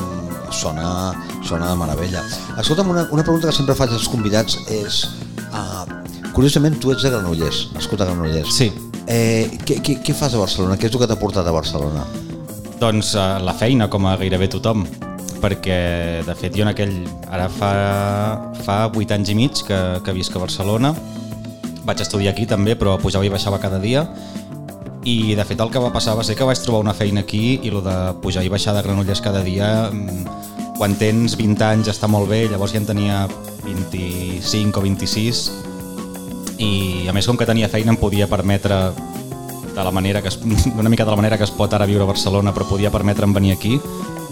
sona, 0.54 1.12
sona 1.44 1.66
de 1.68 1.76
meravella. 1.76 2.22
Escolta'm, 2.56 2.88
una, 2.88 3.02
una 3.12 3.22
pregunta 3.26 3.50
que 3.50 3.56
sempre 3.56 3.74
faig 3.76 3.90
als 3.92 4.06
convidats 4.08 4.56
és... 4.72 5.02
Uh, 5.50 5.84
curiosament, 6.32 6.78
tu 6.80 6.92
ets 6.94 7.02
de 7.04 7.10
Granollers, 7.10 7.66
nascut 7.74 8.00
a 8.00 8.06
Granollers. 8.08 8.54
Sí. 8.56 8.70
Eh, 9.10 9.58
què, 9.66 9.80
què, 9.84 9.98
què 10.06 10.14
fas 10.16 10.32
a 10.32 10.40
Barcelona? 10.40 10.78
Què 10.80 10.86
és 10.88 10.94
el 10.94 11.02
que 11.02 11.08
t'ha 11.10 11.18
portat 11.20 11.46
a 11.46 11.52
Barcelona? 11.52 12.06
Doncs 12.78 13.14
eh, 13.18 13.38
la 13.42 13.54
feina, 13.58 13.88
com 13.90 14.06
a 14.06 14.14
gairebé 14.20 14.46
tothom, 14.52 14.84
perquè 15.42 15.78
de 16.26 16.34
fet 16.38 16.54
jo 16.54 16.62
en 16.62 16.70
aquell, 16.70 16.94
ara 17.26 17.48
fa, 17.50 17.72
fa 18.62 18.76
8 18.90 19.16
anys 19.16 19.32
i 19.32 19.36
mig 19.38 19.62
que, 19.66 19.78
que 20.06 20.14
visc 20.14 20.34
a 20.36 20.42
Barcelona, 20.42 20.92
vaig 21.88 22.02
estudiar 22.04 22.34
aquí 22.34 22.46
també, 22.46 22.76
però 22.78 22.94
pujava 23.02 23.26
i 23.26 23.32
baixava 23.32 23.58
cada 23.58 23.80
dia, 23.82 24.04
i 25.08 25.34
de 25.34 25.44
fet 25.46 25.60
el 25.62 25.72
que 25.72 25.82
va 25.82 25.90
passar 25.94 26.14
va 26.18 26.24
ser 26.26 26.36
que 26.38 26.46
vaig 26.46 26.60
trobar 26.62 26.82
una 26.84 26.94
feina 26.94 27.22
aquí 27.24 27.58
i 27.62 27.70
el 27.72 27.80
de 27.82 27.96
pujar 28.22 28.44
i 28.44 28.50
baixar 28.52 28.74
de 28.76 28.82
Granollers 28.86 29.22
cada 29.24 29.42
dia, 29.42 29.88
mm, 29.90 30.76
quan 30.78 30.94
tens 31.00 31.34
20 31.38 31.64
anys 31.72 31.90
està 31.90 32.06
molt 32.06 32.30
bé, 32.30 32.44
llavors 32.46 32.74
ja 32.74 32.82
en 32.82 32.86
tenia 32.86 33.24
25 33.64 34.78
o 34.78 34.86
26, 34.86 35.42
i 36.62 36.72
a 37.10 37.14
més 37.14 37.26
com 37.26 37.38
que 37.38 37.46
tenia 37.46 37.70
feina 37.70 37.94
em 37.94 37.98
podia 37.98 38.30
permetre 38.30 38.92
de 39.78 39.84
la 39.84 39.90
manera 39.94 40.22
que 40.22 40.28
es, 40.28 40.38
una 40.78 40.88
mica 40.90 41.04
de 41.04 41.10
la 41.10 41.16
manera 41.16 41.38
que 41.38 41.44
es 41.46 41.50
pot 41.54 41.72
ara 41.74 41.86
viure 41.86 42.04
a 42.04 42.10
Barcelona 42.10 42.52
però 42.54 42.66
podia 42.68 42.90
permetre'm 42.90 43.32
venir 43.34 43.54
aquí 43.56 43.78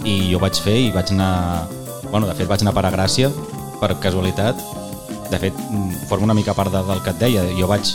i 0.04 0.16
jo 0.32 0.38
vaig 0.42 0.58
fer 0.62 0.76
i 0.88 0.90
vaig 0.94 1.12
anar 1.14 1.66
bueno, 2.10 2.26
de 2.26 2.34
fet 2.38 2.46
vaig 2.50 2.62
anar 2.62 2.72
a 2.74 2.78
parar 2.80 2.92
a 2.92 2.96
Gràcia 2.98 3.30
per 3.80 3.94
casualitat 4.02 4.60
de 5.30 5.38
fet 5.42 5.56
mm, 5.70 6.06
forma 6.08 6.28
una 6.30 6.34
mica 6.38 6.54
part 6.54 6.70
de, 6.72 6.82
del 6.86 7.02
que 7.02 7.10
et 7.10 7.18
deia 7.18 7.42
jo 7.58 7.66
vaig, 7.66 7.88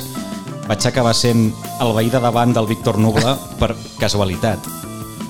vaig 0.67 0.87
acabar 0.89 1.13
sent 1.15 1.49
el 1.79 1.93
veí 1.95 2.09
de 2.11 2.19
davant 2.19 2.51
del 2.53 2.67
Víctor 2.67 2.99
Nubla 2.99 3.37
per 3.61 3.73
casualitat 3.99 4.67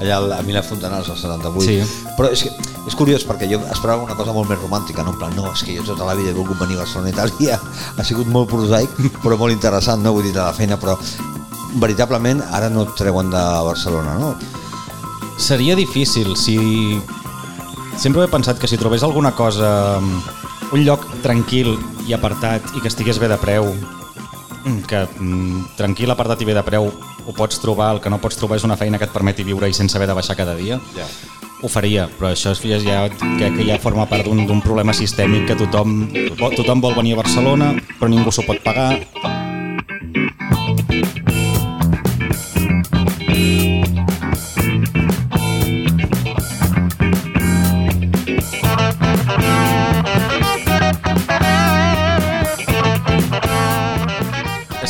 allà 0.01 0.15
al- 0.17 0.31
a 0.33 0.41
Mila 0.41 0.63
Fontanals, 0.65 1.11
al 1.13 1.17
78. 1.19 1.61
Sí. 1.61 2.05
Però 2.17 2.31
és, 2.33 2.41
que, 2.41 2.49
és 2.89 2.95
curiós 2.97 3.21
perquè 3.29 3.45
jo 3.45 3.59
esperava 3.69 4.01
una 4.01 4.15
cosa 4.17 4.33
molt 4.33 4.49
més 4.49 4.57
romàntica, 4.57 5.03
no? 5.05 5.11
En 5.13 5.19
plan, 5.21 5.35
no, 5.37 5.51
és 5.53 5.61
que 5.61 5.75
jo 5.77 5.83
tota 5.85 6.07
la 6.07 6.15
vida 6.17 6.31
he 6.31 6.33
volgut 6.33 6.57
venir 6.57 6.79
a 6.79 6.81
Barcelona 6.81 7.11
i 7.11 7.13
tal, 7.13 7.29
i 7.37 7.51
ha, 7.53 7.59
ha 8.01 8.03
sigut 8.07 8.25
molt 8.25 8.49
prosaic, 8.49 8.89
però 9.21 9.37
molt 9.37 9.53
interessant, 9.53 10.01
no? 10.01 10.15
Vull 10.17 10.25
dir, 10.25 10.33
de 10.33 10.41
la 10.41 10.55
feina, 10.57 10.79
però 10.81 10.95
veritablement 11.79 12.41
ara 12.51 12.69
no 12.69 12.83
et 12.83 12.95
treuen 12.97 13.29
de 13.31 13.41
Barcelona, 13.67 14.17
no? 14.19 14.35
Seria 15.37 15.75
difícil 15.75 16.35
si... 16.37 16.99
Sempre 17.97 18.23
he 18.23 18.31
pensat 18.31 18.57
que 18.57 18.67
si 18.67 18.77
trobés 18.79 19.03
alguna 19.03 19.33
cosa, 19.35 19.99
mm, 19.99 20.21
un 20.73 20.85
lloc 20.85 21.03
tranquil 21.21 21.75
i 22.07 22.13
apartat 22.15 22.71
i 22.75 22.81
que 22.81 22.87
estigués 22.89 23.19
bé 23.19 23.27
de 23.27 23.37
preu, 23.37 23.67
mm, 24.63 24.79
que 24.87 25.03
mm, 25.19 25.75
tranquil, 25.77 26.11
apartat 26.11 26.41
i 26.41 26.47
bé 26.47 26.55
de 26.55 26.63
preu 26.63 26.87
ho 26.87 27.33
pots 27.37 27.59
trobar, 27.61 27.91
el 27.95 28.01
que 28.01 28.09
no 28.09 28.17
pots 28.21 28.39
trobar 28.39 28.57
és 28.57 28.63
una 28.65 28.77
feina 28.77 28.97
que 28.97 29.05
et 29.05 29.13
permeti 29.13 29.43
viure 29.43 29.69
i 29.69 29.73
sense 29.73 29.97
haver 29.97 30.07
de 30.09 30.17
baixar 30.17 30.35
cada 30.35 30.55
dia, 30.55 30.79
Ja. 30.97 31.05
ho 31.61 31.67
faria, 31.69 32.07
però 32.09 32.31
això 32.31 32.51
és, 32.55 32.83
ja, 32.83 33.07
crec 33.37 33.57
que 33.57 33.65
ja 33.67 33.77
forma 33.77 34.07
part 34.09 34.25
d'un 34.25 34.61
problema 34.61 34.93
sistèmic 34.93 35.45
que 35.47 35.55
tothom, 35.55 36.09
tothom 36.55 36.81
vol 36.81 36.95
venir 36.95 37.13
a 37.13 37.21
Barcelona, 37.21 37.75
però 37.99 38.09
ningú 38.09 38.31
s'ho 38.31 38.41
pot 38.41 38.57
pagar, 38.63 38.97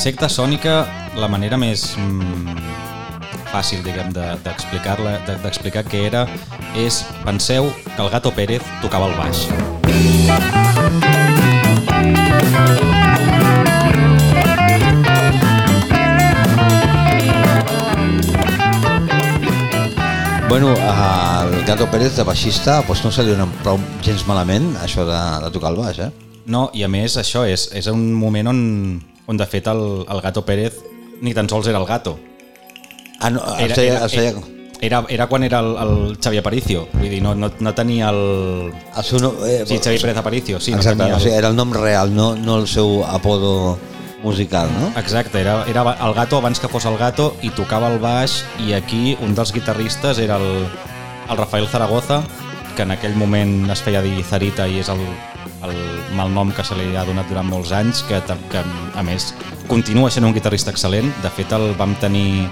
secta 0.02 0.28
sònica, 0.30 0.74
la 1.20 1.28
manera 1.30 1.58
més 1.62 1.84
mm, 1.98 2.56
fàcil, 3.52 3.84
diguem, 3.86 4.10
de- 4.16 4.34
d'explicar-la, 4.46 5.18
de, 5.28 5.38
d'explicar 5.44 5.84
què 5.90 6.06
era, 6.10 6.26
és, 6.86 7.04
penseu 7.28 7.70
que 7.92 8.00
el 8.02 8.10
Gato 8.14 8.34
Pérez 8.38 8.66
tocava 8.82 9.12
el 9.12 9.18
baix. 9.20 9.46
Bueno, 20.50 20.74
al 20.76 21.64
Gato 21.66 21.90
Pérez 21.90 22.16
de 22.18 22.24
baixista 22.28 22.82
doncs 22.84 23.04
no 23.06 23.12
se 23.16 23.24
li 23.24 23.32
dona 23.32 23.46
prou 23.64 23.78
gens 24.04 24.26
malament 24.28 24.74
això 24.84 25.06
de, 25.08 25.20
de 25.46 25.52
tocar 25.56 25.72
el 25.72 25.78
baix, 25.80 26.02
eh? 26.04 26.10
No, 26.52 26.66
i 26.76 26.84
a 26.84 26.90
més 26.92 27.16
això 27.22 27.46
és, 27.48 27.70
és 27.78 27.88
un 27.88 28.02
moment 28.18 28.50
on, 28.52 28.60
on 29.32 29.40
de 29.40 29.48
fet 29.48 29.68
el, 29.72 30.04
el 30.04 30.22
Gato 30.22 30.44
Pérez 30.46 30.82
ni 31.22 31.34
tan 31.34 31.48
sols 31.50 31.68
era 31.72 31.80
el 31.80 31.86
Gato. 31.86 32.20
Ah, 33.20 33.30
no, 33.30 33.42
era, 33.60 33.76
deia, 33.76 34.06
es 34.06 34.12
deia, 34.18 34.34
era, 34.82 35.06
era 35.10 35.28
quan 35.30 35.44
era 35.46 35.60
el, 35.62 35.76
el 35.78 36.18
Xavi 36.18 36.40
Aparicio, 36.42 36.88
vull 36.94 37.10
dir, 37.10 37.22
no, 37.22 37.36
no, 37.38 37.52
no 37.60 37.74
tenia 37.78 38.10
el... 38.10 38.74
el 38.74 39.06
seu 39.06 39.22
no, 39.22 39.36
eh, 39.46 39.62
Sí, 39.70 39.78
Xavi 39.78 40.02
Pérez 40.02 40.18
Aparicio, 40.18 40.60
sí, 40.60 40.74
no 40.74 40.82
Exacte, 40.82 41.04
tenia 41.04 41.16
o 41.16 41.18
el... 41.20 41.24
sigui, 41.24 41.38
era 41.38 41.54
el 41.54 41.56
nom 41.56 41.74
real, 41.78 42.16
no, 42.16 42.34
no 42.36 42.58
el 42.58 42.68
seu 42.68 43.06
apodo 43.06 43.78
musical, 44.24 44.70
no? 44.74 44.90
Exacte, 45.00 45.40
era, 45.40 45.64
era 45.70 45.86
el 45.94 46.14
Gato 46.18 46.42
abans 46.42 46.60
que 46.60 46.68
fos 46.68 46.86
el 46.90 46.98
Gato 46.98 47.36
i 47.46 47.54
tocava 47.54 47.94
el 47.94 48.02
baix 48.02 48.42
i 48.66 48.74
aquí 48.74 49.16
un 49.22 49.38
dels 49.38 49.54
guitarristes 49.54 50.18
era 50.18 50.42
el, 50.42 50.66
el 51.30 51.38
Rafael 51.38 51.70
Zaragoza, 51.70 52.24
que 52.76 52.82
en 52.82 52.98
aquell 52.98 53.14
moment 53.16 53.70
es 53.70 53.86
feia 53.86 54.02
dir 54.02 54.18
Zarita 54.26 54.66
i 54.66 54.82
és 54.82 54.90
el, 54.90 55.06
el 55.68 55.78
malnom 56.18 56.52
que 56.56 56.66
se 56.66 56.76
li 56.78 56.96
ha 56.98 57.06
donat 57.08 57.30
durant 57.30 57.48
molts 57.48 57.72
anys, 57.76 58.04
que, 58.10 58.20
que 58.52 58.64
a 58.98 59.04
més 59.06 59.32
continua 59.70 60.12
sent 60.12 60.26
un 60.28 60.36
guitarrista 60.36 60.74
excel·lent. 60.74 61.12
De 61.24 61.32
fet, 61.34 61.54
el 61.56 61.74
vam 61.80 61.96
tenir 62.02 62.48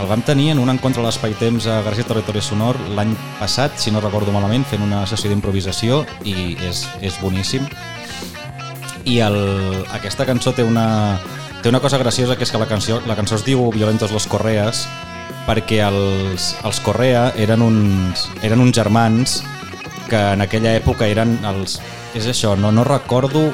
el 0.00 0.06
vam 0.08 0.22
tenir 0.24 0.50
en 0.54 0.60
un 0.62 0.70
encontre 0.72 1.02
a 1.02 1.04
l'Espai 1.04 1.34
Temps 1.36 1.66
a 1.68 1.80
Gràcia 1.84 2.06
Territori 2.08 2.40
Sonor 2.40 2.78
l'any 2.96 3.10
passat, 3.40 3.74
si 3.76 3.92
no 3.92 4.00
recordo 4.00 4.32
malament, 4.32 4.64
fent 4.64 4.84
una 4.86 5.02
sessió 5.10 5.28
d'improvisació 5.28 6.04
i 6.24 6.54
és, 6.64 6.86
és 7.04 7.18
boníssim. 7.20 7.66
I 9.04 9.18
el, 9.26 9.36
aquesta 9.92 10.24
cançó 10.28 10.54
té 10.56 10.64
una, 10.64 11.18
té 11.60 11.68
una 11.68 11.82
cosa 11.84 12.00
graciosa 12.00 12.36
que 12.36 12.46
és 12.48 12.52
que 12.52 12.60
la 12.60 12.68
cançó, 12.70 13.02
la 13.04 13.16
cançó 13.18 13.36
es 13.36 13.44
diu 13.44 13.68
Violentos 13.74 14.12
los 14.14 14.28
Correas 14.30 14.86
perquè 15.46 15.80
els, 15.84 16.54
els 16.64 16.80
Correa 16.84 17.30
eren 17.40 17.62
uns, 17.64 18.28
eren 18.46 18.60
uns 18.62 18.76
germans 18.76 19.40
que 20.10 20.20
en 20.34 20.44
aquella 20.44 20.74
època 20.78 21.08
eren 21.08 21.38
els... 21.48 21.78
És 22.18 22.28
això, 22.30 22.56
no, 22.58 22.72
no 22.74 22.86
recordo... 22.86 23.50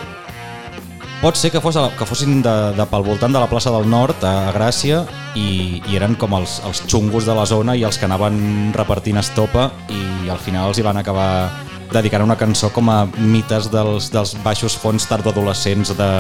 Pot 1.17 1.39
ser 1.41 1.49
que, 1.49 1.63
fos, 1.65 1.79
que 1.97 2.05
fossin 2.05 2.43
de, 2.45 2.53
de, 2.77 2.85
pel 2.91 3.05
voltant 3.07 3.33
de 3.33 3.41
la 3.41 3.49
plaça 3.49 3.71
del 3.73 3.87
Nord, 3.89 4.21
a, 4.21 4.51
a 4.51 4.53
Gràcia, 4.53 5.01
i, 5.35 5.81
i 5.89 5.97
eren 5.97 6.17
com 6.21 6.35
els, 6.37 6.59
els 6.69 6.83
xungos 6.85 7.25
de 7.25 7.35
la 7.37 7.47
zona 7.49 7.77
i 7.77 7.87
els 7.89 7.97
que 7.97 8.05
anaven 8.05 8.75
repartint 8.77 9.17
estopa 9.23 9.71
i 9.89 10.29
al 10.29 10.41
final 10.43 10.69
els 10.71 10.81
hi 10.81 10.85
van 10.85 11.01
acabar 11.01 11.49
dedicant 11.93 12.25
una 12.27 12.37
cançó 12.37 12.71
com 12.75 12.91
a 12.93 12.99
mites 13.17 13.71
dels, 13.73 14.11
dels 14.13 14.37
baixos 14.45 14.77
fons 14.77 15.09
tardadolescents 15.09 15.95
de, 15.97 16.11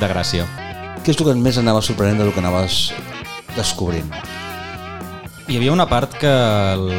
de 0.00 0.10
Gràcia. 0.10 0.46
Què 1.04 1.14
és 1.14 1.20
el 1.20 1.30
que 1.30 1.38
més 1.38 1.58
anava 1.60 1.82
sorprenent 1.84 2.20
del 2.20 2.32
que 2.34 2.42
anaves 2.42 2.80
descobrint? 3.56 4.10
Hi 5.48 5.58
havia 5.58 5.74
una 5.74 5.88
part 5.90 6.18
que, 6.18 6.30
el, 6.30 6.90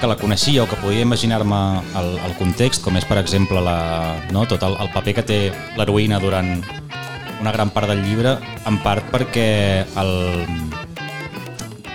que 0.00 0.08
la 0.08 0.16
coneixia 0.16 0.64
o 0.64 0.68
que 0.68 0.78
podia 0.80 1.04
imaginar-me 1.04 1.60
el, 2.00 2.14
el 2.24 2.34
context, 2.40 2.82
com 2.82 2.96
és, 2.96 3.04
per 3.04 3.20
exemple, 3.20 3.60
la, 3.60 4.16
no, 4.32 4.46
tot 4.48 4.64
el, 4.64 4.78
el 4.80 4.88
paper 4.94 5.20
que 5.20 5.26
té 5.28 5.40
l'heroïna 5.76 6.18
durant 6.22 6.56
una 7.40 7.52
gran 7.52 7.70
part 7.70 7.88
del 7.88 8.02
llibre, 8.04 8.36
en 8.68 8.78
part 8.84 9.06
perquè 9.12 9.84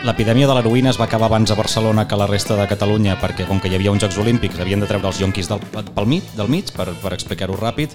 l'epidèmia 0.05 0.49
de 0.49 0.55
l'heroïna 0.57 0.91
es 0.93 0.99
va 1.01 1.05
acabar 1.09 1.29
abans 1.29 1.49
a 1.49 1.57
Barcelona 1.57 2.07
que 2.07 2.13
a 2.17 2.21
la 2.21 2.29
resta 2.29 2.57
de 2.57 2.67
Catalunya, 2.69 3.17
perquè 3.21 3.47
com 3.49 3.59
que 3.61 3.69
hi 3.69 3.77
havia 3.77 3.93
uns 3.93 4.05
Jocs 4.05 4.21
Olímpics 4.21 4.61
havien 4.61 4.81
de 4.81 4.89
treure 4.89 5.09
els 5.09 5.21
yonquis 5.21 5.49
del, 5.49 5.61
pel 5.73 6.09
mig, 6.09 6.29
del 6.37 6.49
mig 6.49 6.69
per, 6.77 6.91
per 7.01 7.13
explicar-ho 7.13 7.57
ràpid. 7.57 7.93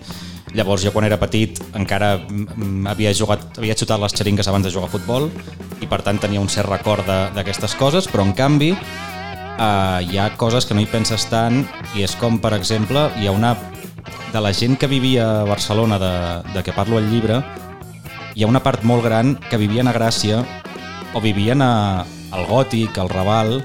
Llavors 0.55 0.83
jo 0.83 0.91
quan 0.91 1.07
era 1.07 1.21
petit 1.23 1.61
encara 1.79 2.17
mm, 2.19 2.87
havia, 2.91 3.15
jugat, 3.15 3.47
havia 3.59 3.79
xutat 3.79 4.03
les 4.03 4.15
xeringues 4.19 4.51
abans 4.51 4.67
de 4.67 4.75
jugar 4.75 4.91
a 4.91 4.95
futbol 4.95 5.31
i 5.79 5.87
per 5.87 6.03
tant 6.03 6.19
tenia 6.19 6.43
un 6.43 6.51
cert 6.51 6.71
record 6.71 7.07
d'aquestes 7.37 7.79
coses, 7.79 8.11
però 8.11 8.27
en 8.27 8.35
canvi 8.35 8.75
eh, 9.61 10.07
hi 10.09 10.19
ha 10.19 10.31
coses 10.37 10.67
que 10.67 10.75
no 10.75 10.83
hi 10.83 10.89
penses 10.91 11.27
tant 11.31 11.63
i 11.95 12.05
és 12.07 12.17
com, 12.17 12.41
per 12.41 12.55
exemple, 12.57 13.11
hi 13.21 13.29
ha 13.29 13.37
una... 13.37 13.57
De 14.31 14.41
la 14.41 14.53
gent 14.55 14.77
que 14.79 14.87
vivia 14.87 15.25
a 15.41 15.45
Barcelona, 15.45 15.99
de, 15.99 16.13
de 16.55 16.63
què 16.63 16.73
parlo 16.73 17.01
al 17.01 17.09
llibre, 17.11 17.41
hi 18.35 18.45
ha 18.45 18.49
una 18.49 18.63
part 18.63 18.85
molt 18.87 19.03
gran 19.03 19.35
que 19.51 19.59
vivien 19.59 19.91
a 19.91 19.95
Gràcia 19.95 20.39
o 21.15 21.21
vivien 21.21 21.61
a, 21.63 22.07
al 22.31 22.47
Gòtic, 22.47 22.95
al 22.99 23.11
Raval, 23.11 23.59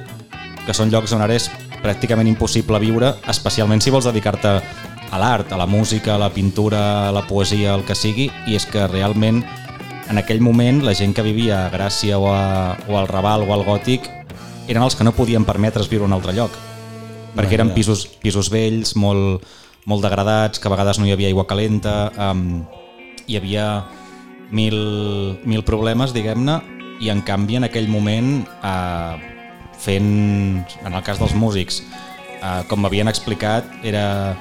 que 0.66 0.74
són 0.74 0.90
llocs 0.90 1.14
on 1.14 1.22
ara 1.22 1.38
és 1.38 1.46
pràcticament 1.84 2.28
impossible 2.28 2.82
viure, 2.82 3.14
especialment 3.30 3.84
si 3.86 3.94
vols 3.94 4.10
dedicar-te 4.10 4.56
a 4.58 5.22
l'art, 5.22 5.54
a 5.54 5.62
la 5.62 5.70
música, 5.70 6.16
a 6.16 6.24
la 6.26 6.32
pintura, 6.34 6.82
a 7.08 7.14
la 7.14 7.24
poesia, 7.30 7.78
el 7.78 7.86
que 7.86 7.96
sigui, 7.96 8.32
i 8.50 8.58
és 8.58 8.66
que 8.66 8.90
realment 8.90 9.44
en 10.10 10.18
aquell 10.18 10.42
moment 10.42 10.82
la 10.86 10.98
gent 10.98 11.14
que 11.14 11.26
vivia 11.26 11.62
a 11.62 11.72
Gràcia 11.74 12.18
o, 12.18 12.34
a, 12.34 12.74
o 12.90 12.98
al 12.98 13.08
Raval 13.08 13.46
o 13.46 13.54
al 13.54 13.66
Gòtic 13.70 14.10
eren 14.68 14.84
els 14.84 14.96
que 14.96 15.06
no 15.06 15.16
podien 15.16 15.46
permetre's 15.46 15.90
viure 15.92 16.06
a 16.06 16.10
un 16.10 16.18
altre 16.18 16.34
lloc 16.34 16.56
perquè 17.36 17.58
eren 17.58 17.74
pisos, 17.76 18.06
pisos 18.24 18.50
vells, 18.52 18.96
molt, 18.96 19.44
molt 19.86 20.06
degradats, 20.06 20.60
que 20.60 20.70
a 20.70 20.74
vegades 20.74 21.00
no 21.00 21.08
hi 21.08 21.14
havia 21.14 21.30
aigua 21.30 21.46
calenta, 21.50 22.10
um, 22.32 22.64
hi 23.28 23.38
havia 23.38 23.68
mil, 24.56 24.78
mil 25.44 25.66
problemes, 25.68 26.16
diguem-ne, 26.16 26.62
i 27.04 27.12
en 27.12 27.22
canvi 27.28 27.60
en 27.60 27.68
aquell 27.68 27.90
moment 27.92 28.46
uh, 28.64 29.20
fent, 29.84 30.64
en 30.80 30.94
el 30.94 31.04
cas 31.04 31.20
dels 31.20 31.36
músics, 31.36 31.82
uh, 32.40 32.64
com 32.72 32.82
m'havien 32.82 33.12
explicat, 33.12 33.68
era, 33.84 34.36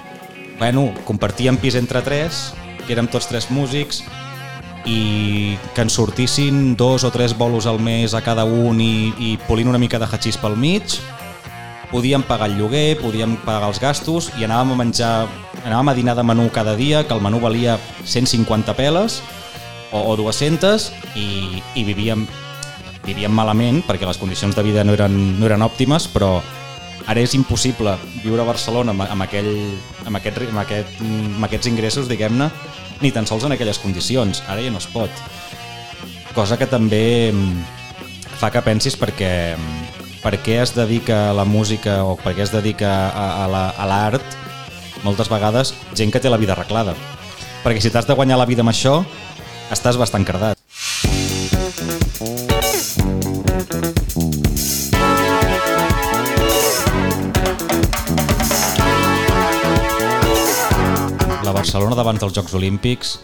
bueno, 0.60 0.92
compartíem 1.08 1.58
pis 1.58 1.74
entre 1.80 2.04
tres, 2.06 2.52
que 2.84 2.94
érem 2.94 3.10
tots 3.10 3.26
tres 3.26 3.50
músics, 3.50 4.04
i 4.84 5.56
que 5.74 5.84
ens 5.84 5.96
sortissin 5.96 6.76
dos 6.76 7.04
o 7.04 7.10
tres 7.10 7.36
bolos 7.36 7.66
al 7.66 7.80
mes 7.80 8.14
a 8.14 8.20
cada 8.20 8.44
un 8.44 8.80
i, 8.80 9.12
i 9.18 9.36
polint 9.48 9.70
una 9.72 9.80
mica 9.80 9.98
de 9.98 10.08
hachís 10.10 10.36
pel 10.36 10.56
mig, 10.60 10.98
podíem 11.90 12.24
pagar 12.26 12.50
el 12.50 12.58
lloguer, 12.58 12.98
podíem 13.00 13.36
pagar 13.44 13.70
els 13.70 13.80
gastos 13.80 14.32
i 14.38 14.44
anàvem 14.44 14.74
a 14.74 14.80
menjar, 14.82 15.14
anàvem 15.64 15.92
a 15.92 15.96
dinar 15.96 16.16
de 16.18 16.24
menú 16.26 16.48
cada 16.52 16.76
dia, 16.76 17.04
que 17.06 17.14
el 17.14 17.22
menú 17.22 17.40
valia 17.40 17.78
150 18.04 18.74
peles 18.74 19.22
o, 19.92 20.02
o 20.02 20.16
200 20.18 20.90
i, 21.14 21.62
i 21.78 21.86
vivíem, 21.86 22.26
vivíem 23.06 23.32
malament 23.32 23.80
perquè 23.86 24.08
les 24.08 24.18
condicions 24.18 24.56
de 24.56 24.66
vida 24.66 24.84
no 24.84 24.98
eren, 24.98 25.38
no 25.38 25.46
eren 25.46 25.64
òptimes, 25.64 26.08
però 26.10 26.40
ara 27.06 27.20
és 27.20 27.34
impossible 27.36 27.94
viure 28.22 28.42
a 28.42 28.48
Barcelona 28.48 28.92
amb, 28.92 29.06
amb, 29.06 29.26
aquell, 29.26 29.52
amb, 30.04 30.18
aquest, 30.18 30.40
amb, 30.48 30.60
aquest, 30.64 31.00
amb 31.04 31.46
aquests 31.46 31.70
ingressos, 31.70 32.10
diguem-ne, 32.10 32.50
ni 33.02 33.10
tan 33.12 33.26
sols 33.26 33.44
en 33.44 33.52
aquelles 33.56 33.78
condicions. 33.82 34.42
Ara 34.48 34.62
ja 34.62 34.70
no 34.70 34.78
es 34.78 34.86
pot. 34.90 35.10
Cosa 36.34 36.58
que 36.58 36.66
també 36.66 37.30
mm, 37.32 37.64
fa 38.40 38.50
que 38.50 38.62
pensis 38.66 38.96
perquè 38.98 39.54
mm, 39.56 40.20
per 40.24 40.38
què 40.42 40.60
es 40.62 40.72
dedica 40.74 41.30
a 41.30 41.34
la 41.36 41.44
música 41.44 42.00
o 42.04 42.16
per 42.16 42.34
què 42.34 42.42
es 42.46 42.52
dedica 42.54 42.90
a, 43.10 43.26
a 43.44 43.48
la- 43.50 43.86
l'art 43.86 44.24
moltes 45.04 45.28
vegades 45.28 45.74
gent 45.94 46.10
que 46.10 46.20
té 46.20 46.30
la 46.32 46.40
vida 46.40 46.54
arreglada. 46.56 46.94
Perquè 47.64 47.80
si 47.84 47.90
t'has 47.92 48.06
de 48.08 48.16
guanyar 48.16 48.38
la 48.40 48.46
vida 48.48 48.64
amb 48.64 48.72
això, 48.72 49.02
estàs 49.72 49.96
bastant 50.00 50.24
cardat. 50.24 50.58
La 61.44 61.52
Barcelona 61.52 61.96
davant 61.98 62.16
dels 62.16 62.32
Jocs 62.32 62.54
Olímpics, 62.56 63.18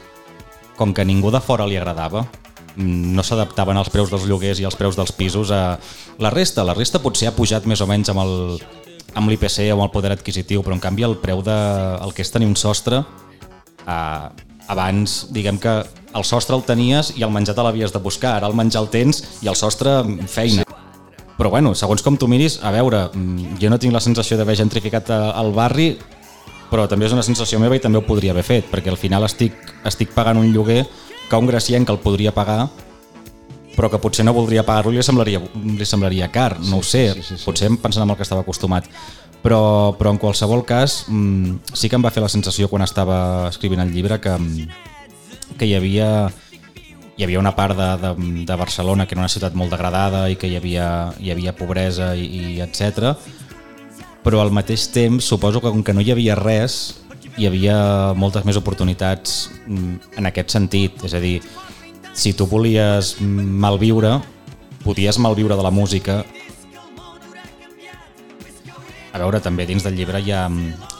com 0.76 0.92
que 0.92 1.06
ningú 1.08 1.30
de 1.32 1.40
fora 1.40 1.64
li 1.64 1.78
agradava, 1.80 2.26
no 2.76 3.24
s'adaptaven 3.24 3.78
als 3.80 3.88
preus 3.92 4.12
dels 4.12 4.26
lloguers 4.28 4.60
i 4.60 4.66
als 4.68 4.76
preus 4.76 4.98
dels 4.98 5.12
pisos 5.16 5.48
a 5.50 5.78
la 6.20 6.32
resta. 6.32 6.64
La 6.64 6.76
resta 6.76 7.00
potser 7.00 7.30
ha 7.30 7.36
pujat 7.36 7.64
més 7.64 7.80
o 7.80 7.88
menys 7.88 8.12
amb 8.12 8.20
el 8.24 8.34
amb 9.16 9.32
l'IPC 9.32 9.70
o 9.70 9.78
amb 9.78 9.86
el 9.86 9.90
poder 9.94 10.12
adquisitiu, 10.12 10.60
però 10.62 10.76
en 10.76 10.84
canvi 10.84 11.06
el 11.08 11.16
preu 11.22 11.40
de, 11.42 11.56
el 12.04 12.12
que 12.14 12.22
és 12.22 12.30
tenir 12.30 12.46
un 12.46 12.54
sostre 12.60 13.00
eh, 13.00 14.28
abans, 14.70 15.16
diguem 15.34 15.58
que 15.58 15.80
el 16.14 16.26
sostre 16.28 16.54
el 16.58 16.62
tenies 16.68 17.14
i 17.16 17.24
el 17.26 17.32
menjar 17.34 17.56
te 17.56 17.64
l'havies 17.64 17.96
de 17.96 18.04
buscar, 18.04 18.36
ara 18.36 18.50
el 18.50 18.54
menjar 18.58 18.84
el 18.84 18.92
tens 18.92 19.24
i 19.40 19.50
el 19.50 19.58
sostre 19.58 20.02
mm, 20.04 20.30
feina. 20.30 20.68
Però 21.40 21.50
bueno, 21.50 21.72
segons 21.74 22.04
com 22.04 22.20
tu 22.20 22.28
miris, 22.28 22.60
a 22.62 22.70
veure, 22.74 23.08
mm, 23.14 23.56
jo 23.62 23.72
no 23.72 23.80
tinc 23.80 23.96
la 23.96 24.04
sensació 24.04 24.38
d'haver 24.38 24.60
gentrificat 24.60 25.10
eh, 25.10 25.20
el 25.40 25.54
barri, 25.56 25.94
però 26.70 26.86
també 26.88 27.08
és 27.08 27.14
una 27.16 27.24
sensació 27.26 27.58
meva 27.60 27.76
i 27.76 27.82
també 27.82 27.98
ho 27.98 28.06
podria 28.06 28.34
haver 28.34 28.46
fet, 28.46 28.68
perquè 28.70 28.92
al 28.92 29.00
final 29.00 29.26
estic, 29.26 29.56
estic 29.86 30.14
pagant 30.14 30.38
un 30.38 30.52
lloguer 30.54 30.84
que 31.28 31.38
un 31.38 31.46
gracienc 31.50 31.90
el 31.90 31.98
podria 32.02 32.32
pagar, 32.34 32.68
però 33.76 33.90
que 33.90 34.00
potser 34.02 34.26
no 34.26 34.34
voldria 34.36 34.64
pagar-lo 34.66 34.92
i 34.92 34.98
li 34.98 35.06
semblaria, 35.06 35.40
li 35.40 35.86
semblaria 35.86 36.30
car, 36.30 36.58
no 36.60 36.80
ho 36.80 36.86
sé, 36.86 37.10
sí, 37.14 37.22
sí, 37.22 37.38
sí. 37.38 37.44
potser 37.46 37.70
pensant 37.82 38.04
en 38.04 38.14
el 38.14 38.18
que 38.18 38.26
estava 38.26 38.44
acostumat. 38.44 38.86
Però, 39.40 39.96
però 39.96 40.10
en 40.12 40.18
qualsevol 40.20 40.66
cas, 40.68 41.06
mm, 41.08 41.72
sí 41.72 41.88
que 41.88 41.96
em 41.96 42.04
va 42.04 42.12
fer 42.12 42.20
la 42.20 42.28
sensació 42.28 42.68
quan 42.68 42.84
estava 42.84 43.48
escrivint 43.48 43.80
el 43.80 43.94
llibre 43.94 44.18
que, 44.20 44.34
mm, 44.36 45.56
que 45.56 45.66
hi 45.66 45.74
havia 45.78 46.10
hi 47.20 47.24
havia 47.24 47.40
una 47.40 47.52
part 47.52 47.76
de, 47.76 47.88
de, 48.00 48.10
de 48.48 48.56
Barcelona 48.56 49.04
que 49.06 49.12
era 49.12 49.20
una 49.20 49.32
ciutat 49.32 49.56
molt 49.56 49.72
degradada 49.72 50.22
i 50.32 50.36
que 50.40 50.48
hi 50.48 50.56
havia, 50.56 51.12
hi 51.20 51.32
havia 51.32 51.52
pobresa 51.56 52.14
i, 52.16 52.24
i 52.24 52.60
etc. 52.64 53.12
Però 54.24 54.40
al 54.42 54.52
mateix 54.52 54.88
temps 54.92 55.24
suposo 55.24 55.62
que 55.62 55.72
com 55.72 55.84
que 55.84 55.94
no 55.96 56.04
hi 56.04 56.12
havia 56.12 56.36
res 56.36 57.00
hi 57.38 57.46
havia 57.48 57.76
moltes 58.18 58.44
més 58.44 58.58
oportunitats 58.58 59.48
mm, 59.66 60.16
en 60.20 60.28
aquest 60.28 60.52
sentit, 60.56 61.00
és 61.06 61.14
a 61.14 61.20
dir, 61.22 61.38
si 62.12 62.34
tu 62.36 62.46
volies 62.50 63.14
malviure, 63.20 64.18
podies 64.84 65.18
malviure 65.22 65.56
de 65.56 65.64
la 65.64 65.72
música. 65.72 66.20
A 69.10 69.18
veure, 69.18 69.40
també 69.42 69.66
dins 69.66 69.84
del 69.86 69.96
llibre 69.98 70.20
hi 70.22 70.32
ha, 70.34 70.44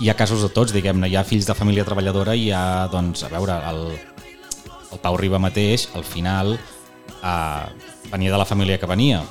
hi 0.01 0.11
ha 0.11 0.19
casos 0.19 0.43
de 0.45 0.51
tots, 0.55 0.75
diguem-ne, 0.75 1.11
hi 1.11 1.17
ha 1.19 1.27
fills 1.27 1.47
de 1.47 1.57
família 1.57 1.87
treballadora 1.87 2.35
i 2.35 2.49
hi 2.49 2.55
ha, 2.57 2.89
doncs, 2.93 3.25
a 3.27 3.31
veure, 3.33 3.59
el, 3.71 3.85
el 4.91 5.03
Pau 5.03 5.19
Riba 5.21 5.39
mateix, 5.43 5.89
al 5.95 6.07
final, 6.07 6.57
eh, 7.21 7.65
venia 8.11 8.33
de 8.33 8.41
la 8.41 8.49
família 8.49 8.81
que 8.81 8.91
venia. 8.91 9.23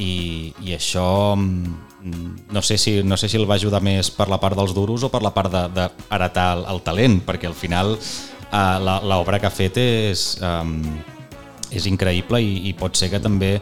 I, 0.00 0.52
i 0.64 0.76
això 0.76 1.34
mm, 1.36 1.89
no 2.02 2.62
sé, 2.62 2.78
si, 2.78 3.02
no 3.02 3.16
sé 3.16 3.28
si 3.28 3.36
el 3.36 3.48
va 3.50 3.56
ajudar 3.58 3.82
més 3.84 4.10
per 4.14 4.28
la 4.30 4.40
part 4.40 4.56
dels 4.56 4.74
duros 4.74 5.04
o 5.04 5.10
per 5.12 5.22
la 5.22 5.32
part 5.34 5.52
d'heretar 5.52 6.48
el, 6.56 6.64
el 6.72 6.82
talent, 6.86 7.20
perquè 7.26 7.48
al 7.50 7.56
final 7.58 7.94
eh, 7.96 8.78
l'obra 8.80 9.40
que 9.40 9.48
ha 9.48 9.54
fet 9.54 9.78
és, 9.82 10.24
eh, 10.40 11.76
és 11.76 11.86
increïble 11.90 12.40
i, 12.42 12.68
i 12.70 12.74
pot 12.78 12.96
ser 12.96 13.10
que 13.12 13.20
també 13.22 13.58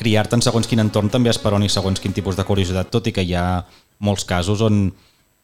criar-te 0.00 0.36
en 0.36 0.44
segons 0.44 0.68
quin 0.68 0.80
entorn 0.80 1.10
també 1.12 1.32
esperoni 1.32 1.68
segons 1.68 2.00
quin 2.00 2.14
tipus 2.16 2.38
de 2.38 2.46
curiositat, 2.48 2.88
tot 2.92 3.08
i 3.10 3.12
que 3.12 3.24
hi 3.24 3.34
ha 3.36 3.62
molts 4.00 4.24
casos 4.24 4.62
on 4.64 4.88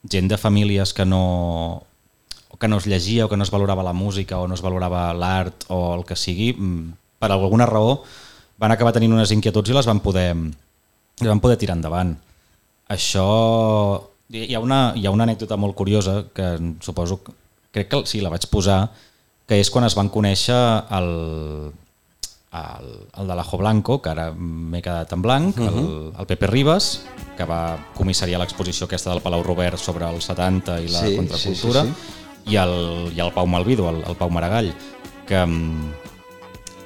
gent 0.06 0.30
de 0.30 0.38
famílies 0.40 0.94
que 0.96 1.04
no 1.04 1.82
que 2.56 2.68
no 2.68 2.78
es 2.78 2.86
llegia 2.86 3.26
o 3.26 3.28
que 3.28 3.36
no 3.36 3.44
es 3.44 3.50
valorava 3.52 3.82
la 3.84 3.92
música 3.92 4.38
o 4.38 4.46
no 4.48 4.54
es 4.54 4.62
valorava 4.64 5.10
l'art 5.12 5.66
o 5.68 5.92
el 5.94 6.06
que 6.08 6.16
sigui, 6.16 6.54
mm, 6.54 7.18
per 7.20 7.30
alguna 7.32 7.66
raó 7.66 8.02
van 8.56 8.72
acabar 8.72 8.94
tenint 8.96 9.12
unes 9.12 9.32
inquietuds 9.34 9.68
i 9.68 9.76
les 9.76 9.86
van 9.86 10.00
poder, 10.00 10.32
les 11.20 11.30
van 11.30 11.40
poder 11.40 11.56
tirar 11.60 11.78
endavant. 11.78 12.14
Això... 12.92 13.26
Hi 14.26 14.56
ha, 14.56 14.60
una, 14.60 14.90
hi 14.98 15.06
ha 15.06 15.12
una 15.14 15.22
anècdota 15.22 15.54
molt 15.54 15.76
curiosa 15.78 16.24
que 16.34 16.56
suposo, 16.82 17.20
crec 17.70 17.88
que 17.92 18.00
sí, 18.10 18.18
la 18.18 18.32
vaig 18.32 18.48
posar, 18.50 18.80
que 19.46 19.60
és 19.62 19.70
quan 19.70 19.86
es 19.86 19.94
van 19.94 20.10
conèixer 20.10 20.56
el, 20.98 21.10
el, 22.58 22.88
el 23.22 23.30
de 23.30 23.36
l'Ajo 23.38 23.60
Blanco, 23.60 24.00
que 24.02 24.10
ara 24.10 24.32
m'he 24.34 24.82
quedat 24.82 25.14
en 25.14 25.22
blanc, 25.22 25.54
uh 25.54 25.62
-huh. 25.62 25.70
el, 25.70 26.12
el 26.18 26.26
Pepe 26.26 26.50
Ribas, 26.50 27.06
que 27.38 27.46
va 27.46 27.78
comissariar 27.94 28.40
l'exposició 28.40 28.86
aquesta 28.86 29.12
del 29.14 29.22
Palau 29.22 29.44
Robert 29.46 29.78
sobre 29.78 30.10
el 30.10 30.20
70 30.20 30.80
i 30.80 30.88
la 30.88 31.00
sí, 31.06 31.16
contracultura, 31.16 31.82
sí, 31.82 31.88
sí, 31.88 31.94
sí. 31.94 32.52
I, 32.52 32.56
el, 32.56 33.12
i 33.14 33.20
el 33.20 33.32
Pau 33.32 33.46
Malvido, 33.46 33.88
el, 33.90 34.02
el 34.06 34.16
Pau 34.16 34.30
Maragall, 34.30 34.74
que, 35.26 35.46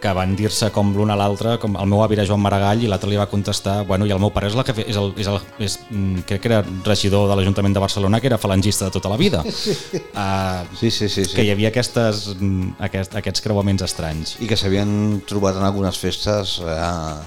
que 0.00 0.12
van 0.16 0.32
dir-se 0.36 0.70
com 0.74 0.94
l'un 0.96 1.12
a 1.12 1.16
l'altre, 1.18 1.56
com 1.60 1.76
el 1.78 1.88
meu 1.90 2.02
avi 2.02 2.16
era 2.16 2.24
Joan 2.26 2.40
Maragall 2.42 2.82
i 2.84 2.88
l'altre 2.90 3.10
li 3.10 3.18
va 3.20 3.28
contestar, 3.30 3.82
bueno, 3.86 4.06
i 4.08 4.14
el 4.14 4.20
meu 4.22 4.32
pare 4.34 4.48
és, 4.48 4.56
la 4.56 4.64
que 4.64 4.74
és, 4.80 4.96
el, 4.96 5.12
és, 5.20 5.28
el, 5.28 5.38
és 5.60 5.76
mm, 5.90 6.24
crec 6.28 6.42
que 6.42 6.50
era 6.50 6.60
regidor 6.86 7.28
de 7.30 7.36
l'Ajuntament 7.38 7.76
de 7.76 7.82
Barcelona, 7.84 8.20
que 8.20 8.30
era 8.32 8.38
falangista 8.40 8.88
de 8.88 8.96
tota 8.96 9.12
la 9.12 9.18
vida. 9.20 9.42
Uh, 9.44 10.64
sí, 10.80 10.90
sí, 10.90 11.08
sí, 11.08 11.24
sí. 11.24 11.34
Que 11.36 11.44
hi 11.44 11.52
havia 11.52 11.68
aquestes, 11.70 12.30
mm, 12.38 12.78
aquest, 12.88 13.18
aquests 13.20 13.44
creuaments 13.44 13.84
estranys. 13.86 14.38
I 14.40 14.48
que 14.50 14.58
s'havien 14.58 15.20
trobat 15.28 15.60
en 15.60 15.68
algunes 15.68 16.00
festes 16.00 16.58
uh, 16.64 17.20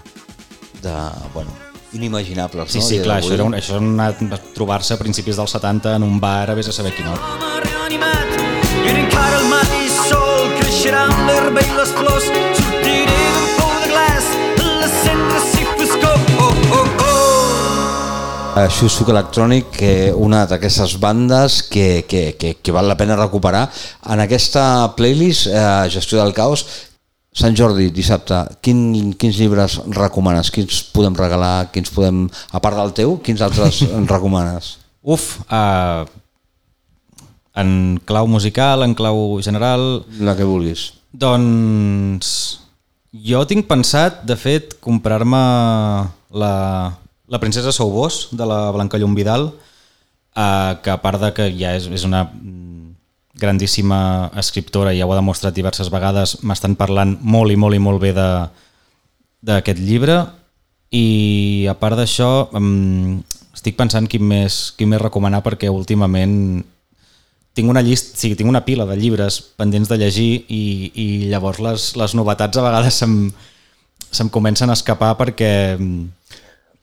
de, 0.82 0.96
bueno, 1.36 1.54
inimaginables. 1.94 2.72
Sí, 2.72 2.80
no? 2.80 2.86
sí, 2.86 3.00
clar, 3.04 3.22
això, 3.22 3.34
era 3.38 3.46
un, 3.46 3.58
això 3.58 3.78
era 3.78 4.42
trobar-se 4.56 4.98
a 4.98 5.02
principis 5.02 5.38
dels 5.40 5.54
70 5.54 5.98
en 6.00 6.08
un 6.08 6.20
bar 6.20 6.50
a 6.50 6.58
vés 6.58 6.70
a 6.70 6.76
saber 6.76 6.96
quina 6.98 7.14
hora. 7.14 7.62
I 8.84 8.90
encara 8.90 9.38
el 9.40 9.48
mateix 9.48 10.02
sol 10.10 10.50
creixeran 10.58 11.14
l'herba 11.30 11.62
i 11.62 11.78
les 11.78 11.94
flors 11.96 12.53
oh. 18.56 18.70
Xusuc 18.72 19.10
Electrònic, 19.14 19.70
que 19.74 19.94
una 20.16 20.44
d'aquestes 20.50 20.98
bandes 21.02 21.62
que, 21.68 22.06
que, 22.10 22.36
que, 22.40 22.56
que 22.62 22.76
val 22.76 22.88
la 22.88 22.98
pena 22.98 23.20
recuperar. 23.20 23.68
En 24.10 24.24
aquesta 24.24 24.94
playlist, 24.98 25.48
eh, 25.52 25.90
Gestió 25.94 26.22
del 26.22 26.36
Caos, 26.38 26.66
Sant 27.34 27.56
Jordi, 27.58 27.88
dissabte, 27.90 28.38
quin, 28.62 29.14
quins 29.18 29.40
llibres 29.42 29.80
recomanes? 29.96 30.52
Quins 30.54 30.84
podem 30.94 31.16
regalar? 31.18 31.72
Quins 31.74 31.90
podem, 31.90 32.28
a 32.54 32.62
part 32.62 32.78
del 32.78 32.94
teu, 32.94 33.16
quins 33.26 33.42
altres 33.42 33.82
recomanes? 34.14 34.76
Uf, 35.02 35.40
uh, 35.50 36.06
en 37.58 37.98
clau 38.06 38.30
musical, 38.30 38.86
en 38.86 38.94
clau 38.94 39.40
general... 39.42 40.04
La 40.22 40.38
que 40.38 40.46
vulguis. 40.46 40.92
Doncs 41.10 42.30
jo 43.14 43.42
tinc 43.50 43.66
pensat, 43.70 44.22
de 44.30 44.38
fet, 44.38 44.78
comprar-me 44.82 45.42
la, 46.34 46.54
la 47.28 47.40
princesa 47.40 47.72
Soubós 47.72 48.30
de 48.32 48.46
la 48.46 48.72
Blanca 48.72 48.98
Llum 48.98 49.16
Vidal, 49.16 49.54
eh, 50.36 50.78
que 50.84 50.90
a 50.90 51.02
part 51.02 51.22
de 51.22 51.32
que 51.34 51.50
ja 51.58 51.76
és, 51.78 51.88
és 51.88 52.04
una 52.04 52.26
grandíssima 53.34 54.32
escriptora 54.38 54.94
ja 54.94 55.08
ho 55.08 55.14
ha 55.14 55.20
demostrat 55.20 55.56
diverses 55.56 55.90
vegades, 55.90 56.38
m'estan 56.44 56.78
parlant 56.78 57.18
molt 57.22 57.52
i 57.52 57.58
molt 57.58 57.76
i 57.76 57.82
molt 57.82 58.02
bé 58.02 58.14
d'aquest 58.14 59.80
llibre. 59.80 60.22
I 60.94 61.66
a 61.72 61.74
part 61.74 61.98
d'això 61.98 62.52
estic 63.54 63.78
pensant 63.80 64.06
quin 64.10 64.22
més, 64.22 64.74
quin 64.78 64.92
més 64.92 65.02
recomanar 65.02 65.42
perquè 65.42 65.72
últimament 65.72 66.64
tinc 67.54 67.70
una 67.70 67.82
llista, 67.86 68.18
sí, 68.18 68.34
tinc 68.36 68.50
una 68.50 68.64
pila 68.66 68.86
de 68.90 68.98
llibres 68.98 69.40
pendents 69.58 69.90
de 69.90 69.98
llegir 70.02 70.46
i, 70.50 70.92
i 70.94 71.08
llavors 71.30 71.62
les, 71.62 71.92
les 71.98 72.16
novetats 72.18 72.58
a 72.58 72.66
vegades 72.66 72.98
se'm, 72.98 73.32
se'm 74.10 74.30
comencen 74.34 74.74
a 74.74 74.78
escapar 74.78 75.14
perquè 75.20 75.52
mm, 75.78 76.08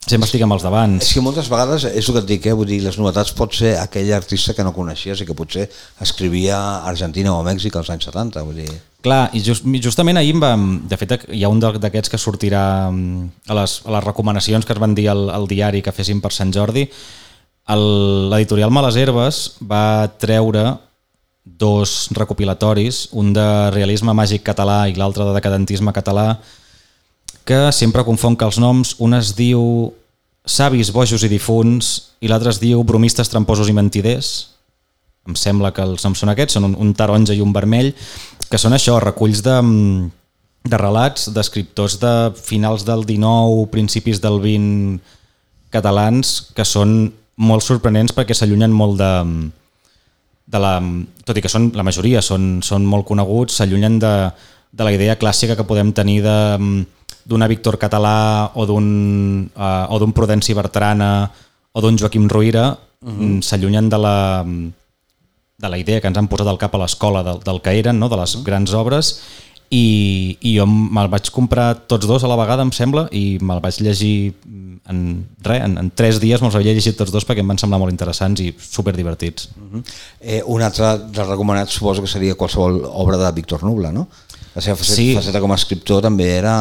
sempre 0.06 0.26
estic 0.26 0.42
amb 0.42 0.56
els 0.56 0.64
d'abans. 0.64 1.04
És 1.04 1.12
que 1.14 1.22
moltes 1.24 1.48
vegades, 1.52 1.84
és 1.84 2.08
el 2.08 2.16
que 2.16 2.22
et 2.22 2.28
dic, 2.28 2.46
eh? 2.48 2.54
Vull 2.56 2.68
dir, 2.70 2.80
les 2.84 2.96
novetats 2.98 3.34
pot 3.36 3.54
ser 3.54 3.74
aquell 3.78 4.12
artista 4.16 4.54
que 4.56 4.64
no 4.64 4.72
coneixies 4.76 5.20
i 5.20 5.26
que 5.28 5.36
potser 5.36 5.68
escrivia 6.00 6.56
a 6.56 6.88
Argentina 6.90 7.34
o 7.34 7.40
a 7.40 7.46
Mèxic 7.46 7.76
als 7.76 7.92
anys 7.92 8.08
70. 8.08 8.44
Vull 8.48 8.62
dir. 8.62 8.70
Clar, 9.04 9.30
i 9.36 9.40
just, 9.44 9.64
justament 9.80 10.20
ahir 10.20 10.34
va, 10.40 10.54
de 10.56 10.96
fet 11.00 11.14
hi 11.32 11.44
ha 11.44 11.52
un 11.52 11.60
d'aquests 11.60 12.12
que 12.12 12.20
sortirà 12.20 12.90
mm, 12.90 13.48
a 13.48 13.56
les, 13.60 13.78
a 13.86 13.94
les 13.96 14.04
recomanacions 14.04 14.66
que 14.66 14.76
es 14.76 14.82
van 14.82 14.96
dir 14.96 15.08
al, 15.12 15.28
al 15.32 15.48
diari 15.48 15.80
que 15.84 15.94
fessin 15.94 16.20
per 16.20 16.32
Sant 16.36 16.52
Jordi, 16.52 16.88
l'editorial 17.70 18.72
Males 18.74 18.96
Herbes 18.98 19.40
va 19.62 20.10
treure 20.18 20.64
dos 21.44 22.08
recopilatoris, 22.16 23.08
un 23.12 23.32
de 23.32 23.46
realisme 23.74 24.14
màgic 24.16 24.42
català 24.46 24.82
i 24.88 24.96
l'altre 24.98 25.26
de 25.28 25.36
decadentisme 25.36 25.92
català, 25.94 26.40
que 27.44 27.70
sempre 27.72 28.05
confon 28.07 28.37
que 28.37 28.46
els 28.46 28.61
noms, 28.62 28.94
un 28.98 29.16
es 29.18 29.35
diu 29.38 29.92
Savis, 30.46 30.90
bojos 30.92 31.22
i 31.22 31.29
difunts 31.31 31.90
i 32.24 32.29
l'altre 32.31 32.53
es 32.53 32.61
diu 32.61 32.83
Bromistes, 32.85 33.29
tramposos 33.31 33.68
i 33.68 33.76
mentiders. 33.76 34.31
Em 35.29 35.37
sembla 35.37 35.70
que 35.76 35.85
els 35.85 36.05
noms 36.05 36.22
són 36.22 36.33
aquests, 36.33 36.57
són 36.57 36.70
un, 36.70 36.76
un 36.81 36.94
taronja 36.96 37.37
i 37.37 37.42
un 37.44 37.53
vermell, 37.53 37.92
que 38.50 38.59
són 38.59 38.74
això, 38.74 38.96
reculls 39.03 39.44
de, 39.46 39.57
de 40.64 40.81
relats 40.81 41.29
d'escriptors 41.35 41.98
de 42.03 42.14
finals 42.40 42.85
del 42.88 43.05
19, 43.07 43.68
principis 43.72 44.20
del 44.20 44.40
20 44.42 44.98
catalans, 45.70 46.50
que 46.57 46.66
són 46.66 47.12
molt 47.40 47.64
sorprenents 47.64 48.12
perquè 48.16 48.37
s'allunyen 48.37 48.72
molt 48.74 48.98
de, 49.00 49.12
de 50.50 50.61
la... 50.61 50.79
Tot 51.24 51.38
i 51.38 51.44
que 51.44 51.53
són, 51.53 51.70
la 51.79 51.87
majoria 51.87 52.22
són, 52.24 52.59
són 52.66 52.88
molt 52.88 53.07
coneguts, 53.09 53.61
s'allunyen 53.61 54.00
de, 54.03 54.14
de 54.72 54.87
la 54.87 54.92
idea 54.96 55.18
clàssica 55.20 55.57
que 55.57 55.68
podem 55.68 55.94
tenir 55.96 56.20
de 56.26 56.38
d'una 57.30 57.46
Víctor 57.46 57.78
Català 57.78 58.50
o 58.58 58.66
d'un 58.66 58.86
uh, 59.54 59.86
o 59.94 59.98
d'un 60.02 60.12
Prudenci 60.12 60.56
Bertrana 60.58 61.30
o 61.70 61.78
d'un 61.80 61.98
Joaquim 61.98 62.26
Ruïra 62.28 62.74
uh 62.74 63.06
mhm. 63.06 63.20
-huh. 63.20 63.42
s'allunyen 63.42 63.88
de 63.88 63.98
la 63.98 64.44
de 65.60 65.68
la 65.68 65.78
idea 65.78 66.00
que 66.00 66.08
ens 66.08 66.18
han 66.18 66.28
posat 66.28 66.48
al 66.48 66.58
cap 66.58 66.74
a 66.74 66.78
l'escola 66.78 67.22
del, 67.22 67.38
del 67.44 67.60
que 67.60 67.78
eren, 67.78 67.98
no? 67.98 68.08
de 68.08 68.16
les 68.16 68.34
uh 68.34 68.38
mhm. 68.38 68.42
-huh. 68.42 68.46
grans 68.46 68.72
obres 68.74 69.06
i, 69.70 70.36
i 70.40 70.56
jo 70.58 70.66
me'l 70.66 71.08
vaig 71.08 71.30
comprar 71.30 71.86
tots 71.86 72.06
dos 72.06 72.24
a 72.24 72.28
la 72.28 72.36
vegada, 72.36 72.62
em 72.66 72.72
sembla, 72.72 73.06
i 73.12 73.38
me'l 73.40 73.60
vaig 73.62 73.78
llegir 73.78 74.34
en, 74.90 75.26
res, 75.46 75.62
en, 75.62 75.76
en 75.78 75.90
tres 75.94 76.18
dies 76.18 76.42
me'ls 76.42 76.56
havia 76.58 76.74
llegit 76.74 76.96
tots 76.98 77.12
dos 77.14 77.26
perquè 77.26 77.44
em 77.44 77.52
van 77.52 77.60
semblar 77.62 77.78
molt 77.78 77.94
interessants 77.94 78.42
i 78.42 78.50
super 78.58 78.96
divertits. 78.96 79.48
Uh 79.54 79.68
-huh. 79.70 79.82
eh, 80.20 80.42
un 80.44 80.62
altre 80.62 80.98
dels 80.98 81.28
recomanats 81.28 81.72
suposo 81.72 82.02
que 82.02 82.08
seria 82.08 82.34
qualsevol 82.34 82.82
obra 82.84 83.16
de 83.16 83.32
Víctor 83.32 83.62
Nubla, 83.62 83.92
no? 83.92 84.08
La 84.61 84.64
seva 84.66 84.77
faceta, 84.77 85.01
sí. 85.01 85.12
faceta 85.16 85.40
com 85.40 85.55
a 85.55 85.57
escriptor 85.57 86.03
també 86.05 86.27
era 86.37 86.53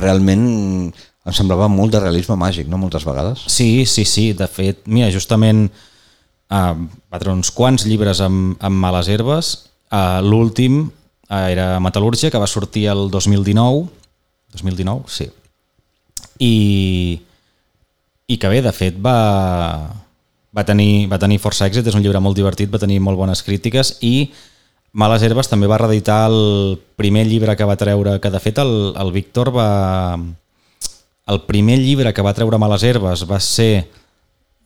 realment 0.00 0.46
em 1.24 1.32
semblava 1.36 1.68
molt 1.72 1.92
de 1.92 2.00
realisme 2.00 2.36
màgic, 2.40 2.68
no? 2.68 2.80
Moltes 2.80 3.04
vegades. 3.04 3.44
Sí, 3.52 3.84
sí, 3.88 4.04
sí. 4.08 4.30
De 4.36 4.48
fet, 4.48 4.82
mira, 4.88 5.10
justament 5.12 5.66
uh, 5.68 6.74
va 7.12 7.20
treure 7.20 7.36
uns 7.36 7.52
quants 7.54 7.86
llibres 7.88 8.20
amb, 8.24 8.56
amb 8.64 8.80
males 8.80 9.08
herbes. 9.12 9.54
Uh, 9.88 10.20
L'últim 10.24 10.82
uh, 10.84 11.44
era 11.48 11.74
Metal·lúrgia, 11.84 12.32
que 12.32 12.40
va 12.40 12.50
sortir 12.50 12.86
el 12.92 13.08
2019. 13.12 13.86
2019, 14.56 15.08
sí. 15.12 15.28
I, 16.44 16.54
i 18.28 18.40
que 18.40 18.50
bé, 18.52 18.60
de 18.64 18.72
fet 18.76 18.96
va, 19.00 19.18
va, 20.52 20.64
tenir, 20.64 21.06
va 21.12 21.20
tenir 21.20 21.40
força 21.40 21.68
èxit, 21.68 21.88
és 21.88 21.96
un 21.96 22.04
llibre 22.04 22.20
molt 22.24 22.36
divertit, 22.36 22.72
va 22.72 22.82
tenir 22.82 23.00
molt 23.04 23.20
bones 23.20 23.44
crítiques 23.46 23.96
i 24.04 24.14
Males 24.94 25.24
Herbes 25.26 25.50
també 25.50 25.66
va 25.66 25.80
reeditar 25.80 26.28
el 26.30 26.78
primer 26.94 27.24
llibre 27.26 27.56
que 27.58 27.66
va 27.66 27.74
treure, 27.74 28.20
que 28.22 28.30
de 28.30 28.40
fet 28.40 28.60
el, 28.62 28.94
el 28.94 29.12
Víctor 29.12 29.50
va... 29.54 30.14
El 31.26 31.40
primer 31.48 31.78
llibre 31.80 32.12
que 32.14 32.22
va 32.22 32.34
treure 32.36 32.60
Males 32.60 32.84
Herbes 32.84 33.24
va 33.26 33.40
ser, 33.40 33.88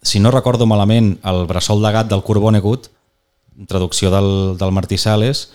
si 0.02 0.20
no 0.20 0.32
recordo 0.34 0.66
malament, 0.66 1.14
el 1.22 1.46
Bressol 1.46 1.80
de 1.80 1.92
gat 1.94 2.10
del 2.10 2.24
Kurt 2.26 2.42
Vonnegut, 2.42 2.90
traducció 3.70 4.10
del, 4.10 4.58
del 4.58 4.74
Martí 4.74 4.98
Sales, 4.98 5.46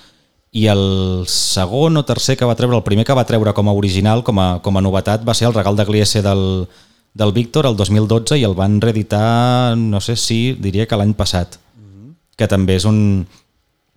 i 0.53 0.65
el 0.71 1.25
segon 1.27 1.99
o 1.99 2.05
tercer 2.07 2.37
que 2.39 2.47
va 2.47 2.55
treure, 2.55 2.77
el 2.79 2.87
primer 2.87 3.05
que 3.05 3.17
va 3.17 3.27
treure 3.29 3.53
com 3.53 3.69
a 3.69 3.75
original, 3.77 4.23
com 4.23 4.39
a, 4.39 4.47
com 4.63 4.79
a 4.79 4.85
novetat, 4.85 5.27
va 5.27 5.35
ser 5.37 5.49
el 5.49 5.57
Regal 5.57 5.77
de 5.77 5.85
Gliese 5.85 6.23
del, 6.25 6.65
del 7.13 7.35
Víctor 7.35 7.67
el 7.69 7.77
2012 7.77 8.39
i 8.39 8.47
el 8.47 8.57
van 8.57 8.79
reeditar, 8.81 9.75
no 9.77 10.01
sé 10.01 10.15
si 10.17 10.55
diria 10.57 10.87
que 10.87 10.97
l'any 10.97 11.13
passat, 11.17 11.59
que 12.37 12.49
també 12.49 12.79
és 12.79 12.87
un, 12.89 13.27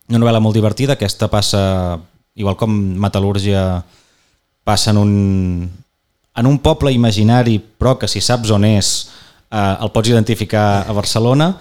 una 0.08 0.20
novel·la 0.22 0.40
molt 0.42 0.56
divertida, 0.56 0.94
aquesta 0.94 1.28
passa, 1.32 1.98
igual 2.38 2.56
com 2.58 2.72
Metal·lúrgia, 3.02 3.82
passa 4.66 4.92
en 4.92 5.00
un, 5.00 5.12
en 6.36 6.46
un 6.46 6.58
poble 6.62 6.92
imaginari, 6.94 7.58
però 7.58 7.96
que 7.98 8.08
si 8.10 8.22
saps 8.22 8.52
on 8.54 8.66
és, 8.68 8.92
eh, 9.50 9.74
el 9.80 9.92
pots 9.94 10.10
identificar 10.10 10.84
a 10.86 10.96
Barcelona, 10.96 11.52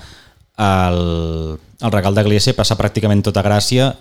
el, 0.58 1.58
el 1.82 1.92
regal 1.92 2.16
de 2.16 2.24
Gliese 2.24 2.56
passa 2.56 2.78
pràcticament 2.80 3.24
tota 3.26 3.44
Gràcia, 3.46 3.92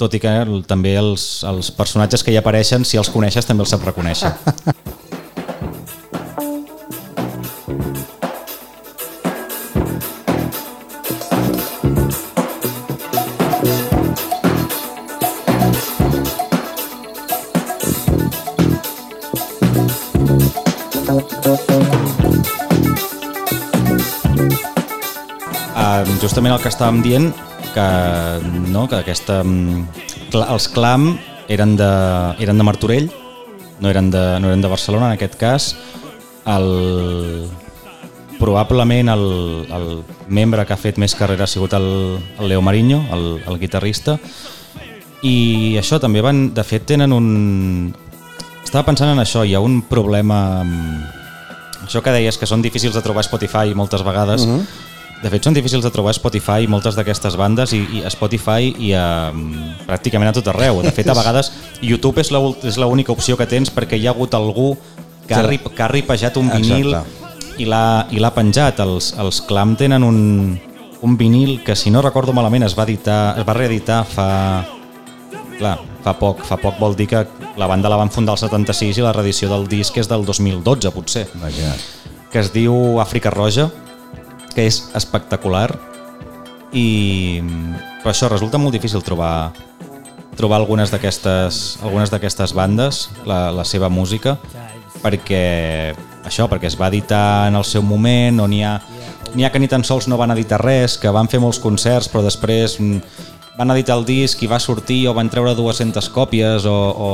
tot 0.00 0.14
i 0.16 0.20
que 0.22 0.32
també 0.68 0.94
els, 0.96 1.42
els 1.44 1.70
personatges 1.76 2.24
que 2.24 2.32
hi 2.32 2.40
apareixen, 2.40 2.86
si 2.88 3.00
els 3.00 3.12
coneixes, 3.12 3.46
també 3.46 3.66
els 3.66 3.74
sap 3.74 3.84
reconèixer. 3.84 4.32
justament 26.20 26.52
el 26.52 26.60
que 26.60 26.68
estàvem 26.68 27.00
dient 27.04 27.30
que, 27.72 27.86
no, 28.68 28.84
que 28.90 29.00
aquesta, 29.00 29.40
mm, 29.44 29.86
els 30.42 30.68
clam 30.74 31.14
eren 31.48 31.76
de, 31.80 31.90
eren 32.44 32.60
de 32.60 32.66
Martorell 32.66 33.08
no 33.80 33.88
eren, 33.88 34.10
de, 34.12 34.22
no 34.40 34.50
eren 34.50 34.60
de 34.60 34.68
Barcelona 34.68 35.08
en 35.08 35.16
aquest 35.16 35.38
cas 35.40 35.70
el, 36.44 37.48
probablement 38.38 39.08
el, 39.14 39.24
el 39.72 39.88
membre 40.28 40.66
que 40.66 40.76
ha 40.76 40.80
fet 40.80 41.00
més 41.00 41.16
carrera 41.16 41.48
ha 41.48 41.50
sigut 41.50 41.72
el, 41.76 41.88
el 42.38 42.48
Leo 42.52 42.62
Mariño, 42.64 43.02
el, 43.16 43.26
el 43.46 43.58
guitarrista 43.60 44.18
i 45.24 45.76
això 45.80 46.00
també 46.00 46.22
van, 46.24 46.50
de 46.56 46.64
fet 46.64 46.86
tenen 46.92 47.12
un 47.16 47.94
estava 48.64 48.86
pensant 48.86 49.12
en 49.12 49.24
això, 49.24 49.44
hi 49.44 49.56
ha 49.56 49.64
un 49.64 49.80
problema 49.88 50.40
això 51.84 52.04
que 52.04 52.12
deies 52.12 52.36
que 52.38 52.48
són 52.48 52.62
difícils 52.62 52.94
de 52.94 53.02
trobar 53.04 53.24
a 53.24 53.28
Spotify 53.28 53.74
moltes 53.74 54.04
vegades 54.04 54.44
uh 54.44 54.56
-huh. 54.60 54.88
De 55.20 55.28
fet 55.28 55.44
són 55.44 55.56
difícils 55.56 55.84
de 55.84 55.90
trobar 55.92 56.14
a 56.14 56.16
Spotify 56.16 56.68
moltes 56.70 56.96
d'aquestes 56.96 57.36
bandes 57.36 57.74
i, 57.76 57.82
i 57.98 58.02
a 58.04 58.10
Spotify 58.12 58.70
i 58.72 58.94
a, 58.96 59.30
mm, 59.34 59.84
pràcticament 59.88 60.30
a 60.30 60.34
tot 60.36 60.48
arreu. 60.52 60.80
De 60.84 60.92
fet 60.96 61.10
a 61.12 61.16
vegades 61.16 61.52
YouTube 61.84 62.22
és 62.22 62.78
l'única 62.80 63.12
opció 63.12 63.36
que 63.36 63.48
tens 63.50 63.72
perquè 63.72 64.00
hi 64.00 64.08
ha 64.08 64.14
hagut 64.14 64.34
algú 64.34 64.72
que 65.26 65.36
ha, 65.36 65.42
rip, 65.44 65.68
que 65.76 65.82
ha 65.84 65.90
ripejat 65.92 66.40
un 66.40 66.48
vinil 66.50 66.94
Exacte. 66.94 67.60
i 67.60 67.68
l'ha 67.68 68.32
penjat. 68.34 68.80
Els, 68.80 69.12
els 69.20 69.42
Clam 69.46 69.76
tenen 69.76 70.06
un, 70.06 70.56
un 71.02 71.16
vinil 71.20 71.60
que 71.64 71.76
si 71.76 71.92
no 71.92 72.02
recordo 72.02 72.32
malament 72.32 72.64
es 72.64 72.76
va 72.78 72.88
editar 72.88 73.36
es 73.38 73.46
va 73.46 73.56
reeditar 73.56 74.02
fa 74.08 74.30
clar, 75.58 75.76
fa 76.00 76.16
poc, 76.16 76.42
fa 76.48 76.56
poc 76.60 76.80
vol 76.80 76.96
dir 76.96 77.10
que 77.12 77.26
la 77.60 77.68
banda 77.68 77.92
la 77.92 78.00
van 78.00 78.10
fundar 78.10 78.38
el 78.38 78.40
76 78.40 78.98
i 78.98 79.04
la 79.04 79.12
reedició 79.12 79.52
del 79.52 79.68
disc 79.68 79.96
és 80.00 80.08
del 80.08 80.24
2012 80.24 80.96
potser. 80.96 81.28
Imagina't. 81.36 81.88
que 82.32 82.38
es 82.38 82.52
diu 82.54 83.00
Àfrica 83.02 83.30
Roja 83.34 83.68
que 84.54 84.66
és 84.68 84.82
espectacular 84.98 85.68
i 86.72 87.40
però 88.00 88.12
això 88.12 88.30
resulta 88.30 88.58
molt 88.58 88.74
difícil 88.76 89.02
trobar 89.06 89.52
trobar 90.38 90.60
algunes 90.60 90.92
d'aquestes 90.92 91.80
algunes 91.82 92.12
d'aquestes 92.12 92.54
bandes 92.56 93.08
la, 93.28 93.50
la 93.52 93.64
seva 93.66 93.90
música 93.90 94.38
perquè 95.00 95.94
això, 96.26 96.46
perquè 96.50 96.68
es 96.68 96.76
va 96.78 96.90
editar 96.92 97.48
en 97.48 97.56
el 97.56 97.64
seu 97.64 97.82
moment, 97.82 98.42
on 98.44 98.52
n'hi 98.52 98.62
ha 98.64 98.78
n'hi 99.34 99.46
ha 99.46 99.50
que 99.52 99.60
ni 99.62 99.68
tan 99.70 99.84
sols 99.86 100.08
no 100.10 100.18
van 100.18 100.32
editar 100.34 100.58
res, 100.62 100.96
que 100.98 101.10
van 101.14 101.28
fer 101.30 101.40
molts 101.42 101.60
concerts 101.62 102.10
però 102.10 102.22
després 102.24 102.78
mm, 102.80 103.28
van 103.58 103.72
editar 103.74 103.98
el 103.98 104.06
disc 104.08 104.42
i 104.42 104.50
va 104.50 104.58
sortir 104.62 105.04
o 105.08 105.14
van 105.14 105.30
treure 105.30 105.54
200 105.54 106.08
còpies 106.14 106.66
o, 106.66 106.76
o, 106.90 107.10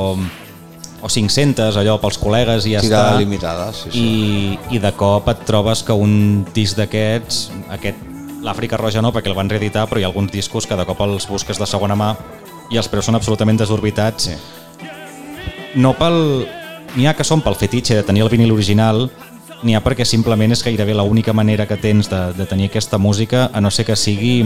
o 1.01 1.09
500 1.09 1.77
allò 1.77 1.97
pels 2.01 2.17
col·legues 2.21 2.65
i 2.65 2.73
ja 2.73 2.81
Tirada 2.81 3.13
està 3.13 3.21
limitada, 3.21 3.67
sí, 3.75 3.91
sí. 3.93 4.01
i, 4.01 4.75
i 4.77 4.81
de 4.81 4.91
cop 4.97 5.29
et 5.29 5.43
trobes 5.45 5.83
que 5.85 5.93
un 5.93 6.45
disc 6.55 6.77
d'aquests, 6.79 7.47
aquest 7.77 8.05
l'Àfrica 8.45 8.79
Roja 8.79 9.01
no, 9.01 9.11
perquè 9.13 9.31
el 9.31 9.37
van 9.37 9.49
reeditar, 9.49 9.87
però 9.89 10.01
hi 10.01 10.05
ha 10.05 10.11
alguns 10.11 10.31
discos 10.31 10.67
que 10.67 10.77
de 10.77 10.85
cop 10.87 11.01
els 11.05 11.27
busques 11.29 11.59
de 11.59 11.67
segona 11.69 11.97
mà 11.97 12.13
i 12.71 12.79
els 12.79 12.89
preus 12.91 13.07
són 13.07 13.17
absolutament 13.17 13.59
desorbitats. 13.59 14.29
Sí. 14.29 14.37
No 15.77 15.93
pel... 15.97 16.47
N'hi 16.97 17.05
ha 17.05 17.13
que 17.13 17.25
són 17.27 17.43
pel 17.45 17.57
fetitxe 17.59 17.97
de 17.97 18.03
tenir 18.05 18.23
el 18.23 18.31
vinil 18.31 18.53
original, 18.55 19.03
n'hi 19.61 19.75
ha 19.75 19.81
perquè 19.85 20.05
simplement 20.07 20.53
és 20.55 20.63
gairebé 20.65 20.95
l'única 20.97 21.33
manera 21.35 21.67
que 21.69 21.77
tens 21.77 22.09
de, 22.09 22.21
de 22.33 22.45
tenir 22.49 22.71
aquesta 22.71 22.97
música, 22.97 23.49
a 23.53 23.61
no 23.61 23.69
ser 23.69 23.85
que 23.85 23.97
sigui 23.99 24.39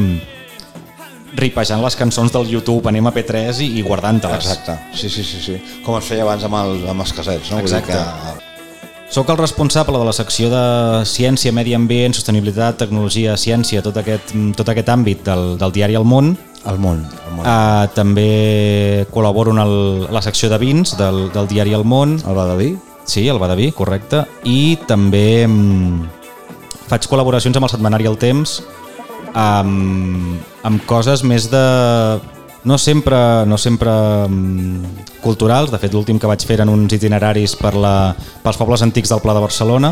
ripejant 1.38 1.82
les 1.84 1.96
cançons 1.96 2.32
del 2.34 2.50
YouTube 2.52 2.90
en 2.92 3.00
MP3 3.00 3.64
i, 3.64 3.72
i 3.80 3.84
guardant-te-les. 3.86 4.46
Exacte, 4.52 4.78
sí, 4.94 5.10
sí, 5.10 5.24
sí, 5.24 5.42
sí. 5.44 5.58
Com 5.86 6.00
es 6.00 6.08
feia 6.08 6.26
abans 6.28 6.44
amb, 6.48 6.60
el, 6.62 6.88
amb 6.92 7.06
els 7.06 7.14
casets, 7.16 7.52
no? 7.54 7.62
Exacte. 7.64 7.96
Vull 7.98 8.08
dir 8.32 8.40
que, 8.40 8.50
Soc 9.12 9.28
el 9.28 9.36
responsable 9.36 10.00
de 10.00 10.06
la 10.08 10.14
secció 10.16 10.48
de 10.48 10.60
ciència, 11.04 11.52
medi 11.52 11.74
ambient, 11.76 12.14
sostenibilitat, 12.16 12.78
tecnologia, 12.80 13.34
ciència, 13.36 13.82
tot 13.84 13.98
aquest, 14.00 14.32
tot 14.56 14.70
aquest 14.72 14.88
àmbit 14.88 15.26
del, 15.26 15.58
del 15.60 15.74
diari 15.76 15.98
El 16.00 16.08
Món. 16.08 16.38
el 16.64 16.78
món, 16.80 17.02
el 17.28 17.34
món. 17.36 17.44
Uh, 17.44 17.90
també 17.92 19.06
col·laboro 19.12 19.52
en 19.52 19.60
el, 19.60 19.74
la 20.14 20.22
secció 20.22 20.48
de 20.48 20.60
vins 20.62 20.96
del, 20.96 21.26
del 21.34 21.50
diari 21.50 21.74
El 21.74 21.84
Món. 21.84 22.22
El 22.24 22.38
Badaví? 22.38 22.70
Sí, 23.04 23.28
el 23.28 23.40
Badaví, 23.42 23.72
correcte. 23.76 24.24
I 24.48 24.78
també 24.88 25.44
mm, 25.44 26.08
faig 26.88 27.10
col·laboracions 27.12 27.60
amb 27.60 27.68
el 27.68 27.74
setmanari 27.74 28.08
El 28.08 28.16
Temps 28.22 28.62
amb, 29.34 30.40
amb 30.68 30.86
coses 30.90 31.26
més 31.28 31.50
de... 31.52 31.66
No 32.62 32.78
sempre, 32.78 33.18
no 33.50 33.58
sempre 33.58 33.90
mm, 34.28 35.06
culturals, 35.24 35.72
de 35.74 35.80
fet 35.82 35.96
l'últim 35.96 36.20
que 36.22 36.30
vaig 36.30 36.44
fer 36.46 36.60
eren 36.60 36.70
uns 36.70 36.94
itineraris 36.94 37.56
per 37.58 37.74
la, 37.74 38.14
pels 38.44 38.60
pobles 38.60 38.84
antics 38.86 39.10
del 39.10 39.22
Pla 39.24 39.34
de 39.34 39.42
Barcelona, 39.42 39.90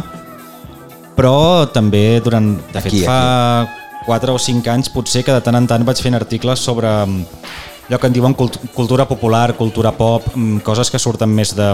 però 1.17 1.65
també 1.73 2.21
durant... 2.21 2.51
De 2.69 2.83
fet, 2.83 2.93
Aquí, 2.93 3.01
fa 3.07 3.65
4 4.05 4.35
o 4.37 4.41
5 4.41 4.69
anys 4.73 4.93
potser 4.93 5.25
que 5.25 5.33
de 5.33 5.41
tant 5.41 5.57
en 5.57 5.65
tant 5.69 5.85
vaig 5.85 5.97
fent 6.01 6.17
articles 6.17 6.61
sobre 6.61 6.89
mm, 6.89 7.41
allò 7.89 7.97
que 7.97 8.11
en 8.11 8.15
diuen 8.19 8.37
cult 8.37 8.61
cultura 8.77 9.07
popular, 9.09 9.55
cultura 9.57 9.91
pop, 9.97 10.29
mm, 10.35 10.61
coses 10.65 10.93
que 10.93 11.01
surten 11.01 11.33
més 11.33 11.55
de, 11.57 11.73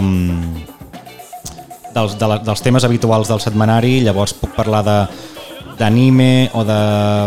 dels, 1.92 2.16
de 2.16 2.28
la, 2.32 2.40
dels 2.44 2.64
temes 2.64 2.88
habituals 2.88 3.28
del 3.28 3.44
setmanari, 3.44 3.98
llavors 4.04 4.32
puc 4.36 4.56
parlar 4.56 4.82
de 4.86 4.98
d'anime 5.78 6.50
o 6.54 6.64
de 6.64 6.78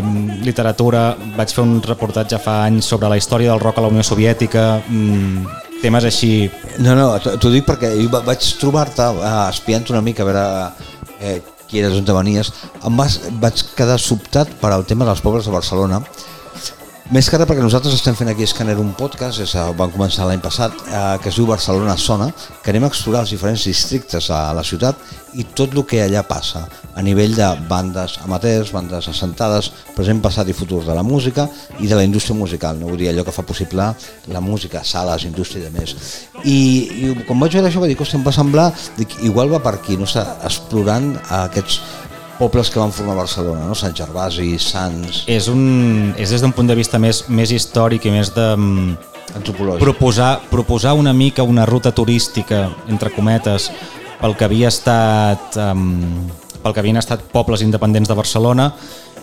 mm, 0.02 0.40
literatura. 0.46 1.16
Vaig 1.38 1.54
fer 1.54 1.64
un 1.64 1.78
reportatge 1.86 2.40
fa 2.42 2.64
anys 2.66 2.90
sobre 2.90 3.10
la 3.12 3.18
història 3.20 3.52
del 3.54 3.62
rock 3.64 3.78
a 3.80 3.86
la 3.86 3.92
Unió 3.94 4.04
Soviètica, 4.04 4.82
mm, 4.88 5.46
temes 5.84 6.04
així... 6.10 6.50
No, 6.84 6.96
no, 6.96 7.12
t'ho 7.20 7.52
dic 7.54 7.66
perquè 7.68 7.94
jo 8.00 8.10
va- 8.12 8.24
vaig 8.26 8.44
trobar-te 8.60 9.06
eh, 9.14 9.36
espiant 9.50 9.88
una 9.94 10.02
mica 10.04 10.26
a 10.26 10.28
veure 10.28 10.46
eh, 11.22 11.38
qui 11.70 11.80
eres, 11.84 11.94
on 12.00 12.06
te 12.08 12.16
venies. 12.16 12.50
Em 12.84 12.98
vas, 12.98 13.20
vaig 13.40 13.62
quedar 13.78 14.00
sobtat 14.02 14.50
per 14.60 14.74
al 14.74 14.86
tema 14.90 15.06
dels 15.06 15.22
pobles 15.22 15.46
de 15.46 15.54
Barcelona. 15.54 16.02
Més 17.10 17.26
que 17.26 17.40
res 17.40 17.48
perquè 17.50 17.64
nosaltres 17.64 17.96
estem 17.98 18.14
fent 18.14 18.30
aquí 18.30 18.46
a 18.46 18.48
Scanner 18.52 18.76
un 18.78 18.92
podcast, 18.94 19.40
és, 19.42 19.56
eh, 19.58 19.62
van 19.74 19.90
començar 19.90 20.28
l'any 20.28 20.42
passat, 20.44 20.72
eh, 20.94 21.18
que 21.18 21.30
es 21.30 21.38
diu 21.40 21.48
Barcelona 21.48 21.96
Zona, 21.98 22.28
que 22.62 22.70
anem 22.70 22.84
a 22.84 22.88
explorar 22.88 23.22
els 23.22 23.32
diferents 23.32 23.64
districtes 23.66 24.30
a 24.30 24.54
la 24.54 24.62
ciutat 24.62 24.96
i 25.34 25.44
tot 25.44 25.74
el 25.74 25.88
que 25.88 26.04
allà 26.04 26.22
passa, 26.22 26.68
a 26.94 27.02
nivell 27.02 27.34
de 27.34 27.48
bandes 27.68 28.20
amateurs, 28.24 28.72
bandes 28.72 29.08
assentades, 29.08 29.72
present, 29.96 30.22
passat 30.22 30.50
i 30.50 30.54
futur 30.54 30.84
de 30.86 30.94
la 30.94 31.02
música 31.02 31.50
i 31.80 31.88
de 31.88 31.96
la 31.96 32.04
indústria 32.04 32.36
musical, 32.36 32.78
no 32.80 32.86
vull 32.86 32.98
dir 33.00 33.10
allò 33.10 33.26
que 33.26 33.32
fa 33.32 33.42
possible 33.42 33.90
la 34.28 34.40
música, 34.40 34.84
sales, 34.84 35.26
indústria 35.26 35.64
i 35.64 35.66
de 35.66 35.80
més. 35.80 35.96
I, 36.44 36.60
i 36.94 37.16
quan 37.26 37.40
vaig 37.40 37.58
veure 37.58 37.70
això 37.70 37.82
vaig 37.82 37.90
dir, 37.90 37.98
hòstia, 37.98 38.20
em 38.20 38.24
va 38.24 38.32
semblar, 38.32 38.72
dic, 38.98 39.18
igual 39.24 39.50
va 39.50 39.64
per 39.66 39.80
aquí, 39.80 39.98
no 39.98 40.06
sé, 40.06 40.22
explorant 40.46 41.16
aquests 41.42 41.82
pobles 42.40 42.72
que 42.72 42.80
van 42.80 42.94
formar 42.96 43.18
Barcelona, 43.20 43.68
no? 43.68 43.76
Sant 43.76 43.94
Gervasi, 43.96 44.54
Sants, 44.64 45.26
És, 45.30 45.50
un, 45.52 46.14
és 46.18 46.32
des 46.32 46.42
d'un 46.42 46.56
punt 46.56 46.70
de 46.70 46.78
vista 46.80 47.00
més, 47.02 47.26
més 47.28 47.52
històric 47.52 48.08
i 48.08 48.14
més 48.16 48.32
de... 48.36 48.48
mm, 48.56 48.98
antropològics. 49.36 49.84
proposar, 49.84 50.32
proposar 50.50 50.96
una 50.98 51.14
mica 51.14 51.44
una 51.44 51.66
ruta 51.68 51.92
turística, 51.92 52.70
entre 52.88 53.12
cometes, 53.14 53.70
pel 54.20 54.36
que 54.36 54.48
havia 54.48 54.72
estat 54.72 55.56
um, 55.60 56.28
pel 56.64 56.74
que 56.76 56.82
havien 56.82 57.00
estat 57.00 57.22
pobles 57.32 57.62
independents 57.64 58.10
de 58.10 58.18
Barcelona 58.18 58.72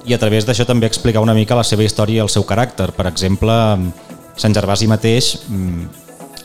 i 0.06 0.14
a 0.14 0.18
través 0.22 0.46
d'això 0.46 0.64
també 0.64 0.86
explicar 0.86 1.20
una 1.24 1.34
mica 1.34 1.58
la 1.58 1.66
seva 1.66 1.84
història 1.84 2.20
i 2.20 2.24
el 2.24 2.32
seu 2.32 2.46
caràcter. 2.46 2.92
Per 2.96 3.08
exemple, 3.10 3.52
Sant 4.38 4.54
Gervasi 4.54 4.86
mateix 4.88 5.32
mm, 5.48 5.86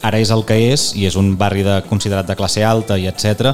ara 0.08 0.20
és 0.20 0.32
el 0.34 0.44
que 0.48 0.58
és 0.72 0.92
i 0.98 1.06
és 1.08 1.16
un 1.20 1.36
barri 1.38 1.64
de, 1.64 1.82
considerat 1.90 2.28
de 2.28 2.36
classe 2.36 2.64
alta 2.66 2.98
i 2.98 3.08
etc. 3.08 3.54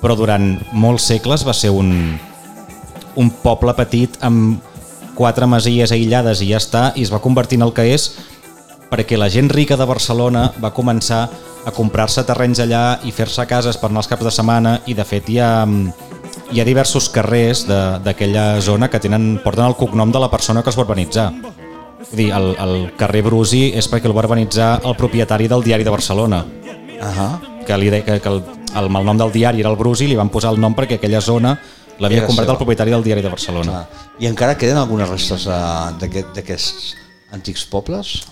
però 0.00 0.16
durant 0.16 0.54
molts 0.72 1.08
segles 1.10 1.44
va 1.44 1.52
ser 1.56 1.72
un, 1.74 1.90
un 3.16 3.30
poble 3.42 3.74
petit 3.74 4.16
amb 4.22 4.60
quatre 5.16 5.46
masies 5.46 5.92
aïllades 5.92 6.40
i 6.42 6.50
ja 6.52 6.58
està, 6.60 6.92
i 6.96 7.02
es 7.02 7.12
va 7.12 7.20
convertir 7.20 7.58
en 7.58 7.66
el 7.66 7.72
que 7.76 7.84
és 7.94 8.10
perquè 8.90 9.18
la 9.18 9.28
gent 9.30 9.50
rica 9.52 9.76
de 9.76 9.86
Barcelona 9.86 10.50
va 10.62 10.72
començar 10.74 11.28
a 11.66 11.70
comprar-se 11.76 12.24
terrenys 12.24 12.58
allà 12.64 12.98
i 13.04 13.12
fer-se 13.12 13.44
cases 13.46 13.76
per 13.76 13.90
anar 13.90 14.00
als 14.00 14.08
caps 14.08 14.24
de 14.24 14.30
setmana 14.32 14.78
i 14.88 14.94
de 14.96 15.04
fet 15.04 15.28
hi 15.28 15.38
ha, 15.38 15.66
hi 16.50 16.60
ha 16.60 16.64
diversos 16.64 17.10
carrers 17.12 17.66
de- 17.68 17.98
d'aquella 18.04 18.60
zona 18.64 18.88
que 18.88 18.98
tenen, 18.98 19.40
porten 19.44 19.66
el 19.66 19.76
cognom 19.76 20.10
de 20.10 20.18
la 20.22 20.30
persona 20.30 20.62
que 20.62 20.70
els 20.72 20.78
va 20.78 20.86
urbanitzar. 20.86 21.28
Vull 22.10 22.16
dir, 22.16 22.30
el, 22.32 22.54
el 22.58 22.92
carrer 22.96 23.20
Brusi 23.22 23.72
és 23.76 23.86
perquè 23.92 24.08
el 24.08 24.16
va 24.16 24.24
urbanitzar 24.24 24.80
el 24.88 24.96
propietari 24.96 25.46
del 25.52 25.62
diari 25.62 25.84
de 25.84 25.90
Barcelona 25.92 26.44
Ahà. 27.00 27.28
que, 27.66 27.76
li 27.76 27.90
de, 27.90 28.02
que, 28.02 28.18
que 28.20 28.28
el, 28.28 28.40
el 28.80 28.88
malnom 28.90 29.18
del 29.20 29.30
diari 29.32 29.60
era 29.60 29.68
el 29.70 29.76
Brusi 29.76 30.06
i 30.06 30.08
li 30.08 30.16
van 30.16 30.30
posar 30.32 30.50
el 30.54 30.58
nom 30.60 30.74
perquè 30.74 30.96
aquella 30.96 31.20
zona 31.20 31.58
l'havia 32.00 32.24
comprat 32.26 32.46
seva. 32.46 32.56
el 32.56 32.58
propietari 32.64 32.90
del 32.90 33.04
diari 33.04 33.22
de 33.22 33.28
Barcelona. 33.32 33.72
Clar. 33.86 34.10
I 34.20 34.26
encara 34.30 34.56
queden 34.58 34.76
algunes 34.80 35.08
restes 35.08 35.46
eh, 35.46 35.60
d'aquest- 36.00 36.34
d'aquests 36.36 36.94
antics 37.32 37.64
pobles? 37.70 38.22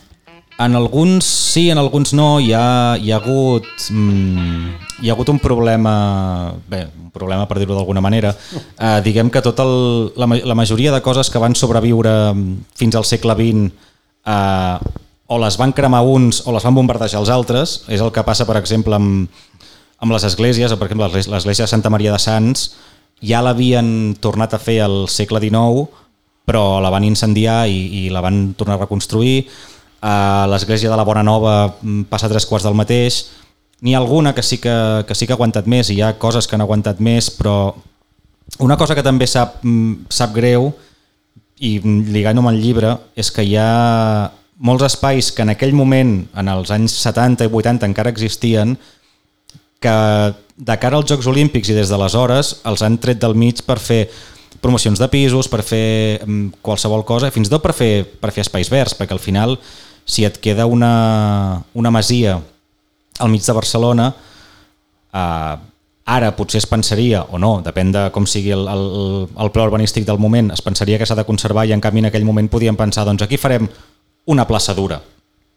En 0.58 0.74
alguns 0.74 1.24
sí, 1.24 1.68
en 1.70 1.78
alguns 1.78 2.12
no. 2.18 2.40
Hi 2.42 2.52
ha, 2.52 2.96
hi 2.98 3.12
ha, 3.12 3.16
hagut, 3.20 3.68
mm, 3.90 4.72
hi 5.04 5.08
ha 5.08 5.12
hagut 5.14 5.28
un 5.30 5.38
problema, 5.38 6.52
bé, 6.68 6.80
un 7.04 7.12
problema 7.14 7.46
per 7.46 7.60
dir-ho 7.60 7.76
d'alguna 7.76 8.00
manera. 8.02 8.34
Eh, 8.78 9.00
diguem 9.02 9.30
que 9.30 9.40
tot 9.42 9.58
el, 9.62 10.12
la, 10.16 10.26
la 10.44 10.54
majoria 10.54 10.90
de 10.94 11.00
coses 11.02 11.30
que 11.30 11.38
van 11.38 11.54
sobreviure 11.54 12.32
mm, 12.32 12.56
fins 12.78 12.94
al 12.98 13.04
segle 13.04 13.34
XX 13.34 13.70
eh, 14.26 14.78
o 15.28 15.38
les 15.38 15.56
van 15.60 15.72
cremar 15.76 16.00
uns 16.08 16.42
o 16.46 16.52
les 16.54 16.64
van 16.64 16.74
bombardejar 16.74 17.20
els 17.20 17.28
altres. 17.30 17.82
És 17.88 18.00
el 18.00 18.10
que 18.10 18.22
passa, 18.26 18.46
per 18.46 18.56
exemple, 18.58 18.94
amb, 18.96 19.28
amb 20.00 20.12
les 20.14 20.24
esglésies, 20.24 20.72
o 20.72 20.78
per 20.78 20.86
exemple 20.90 21.06
l'es- 21.12 21.28
l'església 21.30 21.66
de 21.66 21.70
Santa 21.70 21.90
Maria 21.90 22.12
de 22.14 22.18
Sants, 22.22 22.72
ja 23.24 23.42
l'havien 23.42 24.14
tornat 24.20 24.54
a 24.54 24.60
fer 24.62 24.80
al 24.84 25.06
segle 25.10 25.40
XIX, 25.42 25.88
però 26.48 26.78
la 26.80 26.92
van 26.92 27.04
incendiar 27.04 27.66
i, 27.68 28.04
i 28.04 28.08
la 28.12 28.22
van 28.24 28.54
tornar 28.56 28.78
a 28.78 28.84
reconstruir. 28.84 29.48
A 30.00 30.46
l'església 30.48 30.90
de 30.90 30.96
la 30.96 31.04
Bona 31.04 31.24
Nova 31.26 31.74
mm, 31.82 32.06
passa 32.08 32.30
tres 32.30 32.46
quarts 32.46 32.64
del 32.64 32.78
mateix. 32.78 33.24
N'hi 33.82 33.94
ha 33.94 34.00
alguna 34.00 34.32
que 34.34 34.42
sí 34.42 34.58
que, 34.62 35.04
que 35.06 35.14
sí 35.14 35.26
que 35.26 35.34
ha 35.34 35.38
aguantat 35.38 35.66
més 35.70 35.90
i 35.90 35.98
hi 35.98 36.02
ha 36.02 36.16
coses 36.18 36.46
que 36.46 36.56
han 36.56 36.64
aguantat 36.64 37.02
més, 37.02 37.30
però 37.34 37.74
una 38.64 38.78
cosa 38.80 38.96
que 38.96 39.04
també 39.06 39.26
sap, 39.26 39.60
mm, 39.62 40.08
sap 40.10 40.32
greu 40.34 40.70
i 41.58 41.78
mm, 41.82 42.10
lligant 42.14 42.40
amb 42.40 42.52
el 42.52 42.62
llibre 42.62 42.96
és 43.18 43.30
que 43.34 43.44
hi 43.44 43.56
ha 43.58 44.30
molts 44.58 44.86
espais 44.86 45.30
que 45.34 45.44
en 45.44 45.52
aquell 45.52 45.74
moment, 45.76 46.22
en 46.34 46.50
els 46.50 46.70
anys 46.74 46.96
70 47.04 47.46
i 47.46 47.52
80 47.52 47.86
encara 47.86 48.10
existien, 48.10 48.76
que 49.80 49.94
de 50.58 50.76
cara 50.82 50.98
als 50.98 51.06
Jocs 51.10 51.28
Olímpics 51.30 51.70
i 51.70 51.76
des 51.76 51.90
d'aleshores 51.90 52.58
els 52.66 52.82
han 52.82 52.98
tret 52.98 53.20
del 53.22 53.36
mig 53.38 53.62
per 53.66 53.78
fer 53.78 54.08
promocions 54.60 54.98
de 54.98 55.08
pisos, 55.08 55.48
per 55.48 55.62
fer 55.62 56.18
mm, 56.24 56.60
qualsevol 56.62 57.04
cosa, 57.06 57.30
fins 57.30 57.48
i 57.48 57.52
tot 57.52 57.62
per 57.62 57.74
fer, 57.76 58.02
per 58.18 58.32
fer 58.34 58.42
espais 58.42 58.70
verds, 58.72 58.96
perquè 58.98 59.14
al 59.14 59.22
final 59.22 59.56
si 60.08 60.24
et 60.26 60.40
queda 60.42 60.66
una, 60.66 61.62
una 61.74 61.92
masia 61.94 62.38
al 63.18 63.30
mig 63.30 63.44
de 63.44 63.54
Barcelona, 63.54 64.08
eh, 65.12 65.56
ara 66.08 66.30
potser 66.34 66.62
es 66.62 66.66
pensaria, 66.66 67.22
o 67.28 67.38
no, 67.38 67.58
depèn 67.62 67.92
de 67.92 68.06
com 68.14 68.26
sigui 68.26 68.54
el, 68.56 68.64
el, 68.72 68.84
el 69.28 69.52
pla 69.52 69.66
urbanístic 69.68 70.06
del 70.08 70.18
moment, 70.18 70.50
es 70.54 70.64
pensaria 70.64 70.98
que 70.98 71.06
s'ha 71.06 71.18
de 71.18 71.26
conservar 71.28 71.66
i 71.68 71.74
en 71.76 71.84
canvi 71.84 72.00
en 72.00 72.08
aquell 72.08 72.24
moment 72.24 72.48
podien 72.48 72.78
pensar 72.78 73.04
doncs 73.06 73.26
aquí 73.26 73.36
farem 73.36 73.68
una 74.32 74.46
plaça 74.48 74.74
dura, 74.74 75.02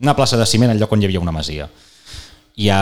una 0.03 0.15
plaça 0.17 0.37
de 0.37 0.45
ciment 0.49 0.73
al 0.73 0.81
lloc 0.81 0.91
on 0.91 1.01
hi 1.01 1.07
havia 1.07 1.23
una 1.23 1.33
masia. 1.33 1.69
Hi 2.59 2.67
ha, 2.67 2.81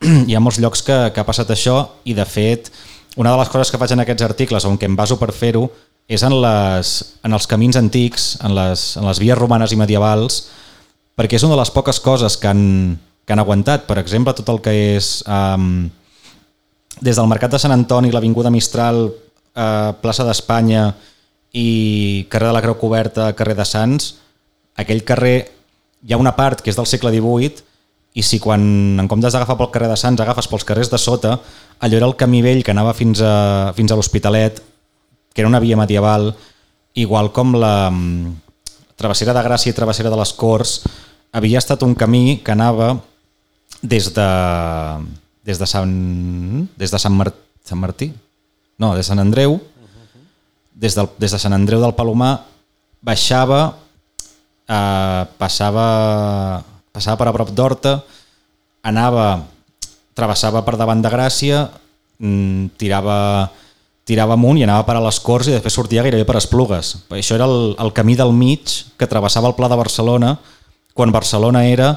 hi 0.28 0.34
ha 0.34 0.42
molts 0.42 0.60
llocs 0.62 0.82
que, 0.86 0.98
que 1.14 1.20
ha 1.20 1.26
passat 1.26 1.50
això 1.54 1.80
i 2.04 2.14
de 2.14 2.26
fet 2.28 2.70
una 3.18 3.32
de 3.32 3.40
les 3.40 3.50
coses 3.50 3.72
que 3.72 3.80
faig 3.80 3.94
en 3.94 4.04
aquests 4.04 4.22
articles 4.22 4.66
on 4.68 4.78
que 4.78 4.86
em 4.86 4.96
baso 4.96 5.18
per 5.18 5.32
fer-ho 5.34 5.66
és 6.08 6.22
en, 6.24 6.32
les, 6.40 6.92
en 7.26 7.36
els 7.36 7.46
camins 7.50 7.76
antics, 7.76 8.30
en 8.46 8.54
les, 8.56 8.84
en 8.96 9.04
les 9.04 9.18
vies 9.20 9.36
romanes 9.36 9.74
i 9.74 9.76
medievals, 9.76 10.38
perquè 11.18 11.36
és 11.36 11.44
una 11.44 11.52
de 11.52 11.60
les 11.60 11.72
poques 11.74 12.00
coses 12.00 12.38
que 12.40 12.48
han, 12.48 12.62
que 13.26 13.34
han 13.34 13.42
aguantat. 13.42 13.84
Per 13.84 13.98
exemple, 14.00 14.32
tot 14.32 14.48
el 14.48 14.62
que 14.64 14.72
és 14.94 15.10
um, 15.28 15.84
des 17.04 17.20
del 17.20 17.28
Mercat 17.28 17.52
de 17.52 17.60
Sant 17.60 17.74
Antoni, 17.74 18.14
l'Avinguda 18.14 18.54
Mistral, 18.54 19.04
eh, 19.52 19.90
plaça 20.00 20.24
d'Espanya 20.24 20.88
i 21.52 22.24
carrer 22.32 22.48
de 22.48 22.56
la 22.56 22.64
Creu 22.64 22.78
Coberta, 22.80 23.28
carrer 23.36 23.58
de 23.58 23.68
Sants, 23.68 24.14
aquell 24.80 25.04
carrer 25.04 25.36
hi 26.06 26.14
ha 26.14 26.22
una 26.22 26.36
part 26.38 26.62
que 26.62 26.72
és 26.72 26.78
del 26.78 26.88
segle 26.88 27.12
XVIII 27.12 27.67
i 28.14 28.22
si 28.24 28.40
quan 28.40 28.62
en 28.98 29.08
comptes 29.10 29.34
d'agafar 29.34 29.58
pel 29.58 29.70
carrer 29.74 29.90
de 29.90 29.98
Sants 30.00 30.20
agafes 30.22 30.48
pels 30.48 30.64
carrers 30.64 30.90
de 30.90 30.98
sota, 30.98 31.36
allò 31.80 31.98
era 32.00 32.08
el 32.08 32.16
camí 32.16 32.42
vell 32.42 32.64
que 32.64 32.72
anava 32.72 32.94
fins 32.96 33.20
a, 33.22 33.72
fins 33.76 33.92
a 33.92 33.98
l'Hospitalet, 33.98 34.62
que 35.34 35.42
era 35.42 35.50
una 35.50 35.60
via 35.60 35.76
medieval, 35.76 36.32
igual 36.94 37.30
com 37.32 37.54
la 37.54 37.90
mm, 37.92 38.32
travessera 38.98 39.36
de 39.36 39.44
Gràcia 39.44 39.70
i 39.70 39.76
travessera 39.76 40.10
de 40.10 40.18
les 40.18 40.32
Corts, 40.34 40.80
havia 41.32 41.60
estat 41.60 41.84
un 41.86 41.94
camí 41.94 42.40
que 42.42 42.54
anava 42.54 42.96
des 43.82 44.10
de, 44.14 44.28
des 45.44 45.58
de 45.60 45.66
Sant, 45.68 45.92
des 46.76 46.90
de 46.90 46.98
Sant, 46.98 47.14
Mar, 47.14 47.30
Sant 47.64 47.78
Martí, 47.78 48.10
no, 48.78 48.94
de 48.96 49.04
Sant 49.06 49.20
Andreu, 49.22 49.60
des, 50.74 50.94
del, 50.94 51.10
des 51.18 51.34
de 51.34 51.38
Sant 51.38 51.54
Andreu 51.54 51.82
del 51.82 51.94
Palomar, 51.94 52.32
baixava, 53.02 53.76
eh, 54.66 55.22
passava, 55.38 55.86
passava 56.92 57.18
per 57.20 57.28
a 57.30 57.34
prop 57.36 57.52
d'Horta, 57.54 57.98
anava, 58.88 59.44
travessava 60.16 60.62
per 60.66 60.76
davant 60.80 61.02
de 61.02 61.10
Gràcia, 61.12 61.64
mm, 62.18 62.74
tirava, 62.80 63.48
tirava 64.08 64.34
amunt 64.38 64.58
i 64.58 64.64
anava 64.66 64.86
per 64.88 64.96
a 64.98 65.04
les 65.04 65.20
Corts 65.20 65.48
i 65.48 65.54
després 65.56 65.74
sortia 65.74 66.04
gairebé 66.06 66.26
per 66.26 66.38
Esplugues. 66.40 66.94
Això 67.10 67.36
era 67.36 67.48
el, 67.48 67.74
el 67.78 67.92
camí 67.92 68.16
del 68.16 68.32
mig 68.32 68.72
que 68.98 69.10
travessava 69.10 69.50
el 69.50 69.56
Pla 69.58 69.68
de 69.68 69.78
Barcelona 69.78 70.36
quan 70.94 71.12
Barcelona 71.14 71.64
era 71.66 71.92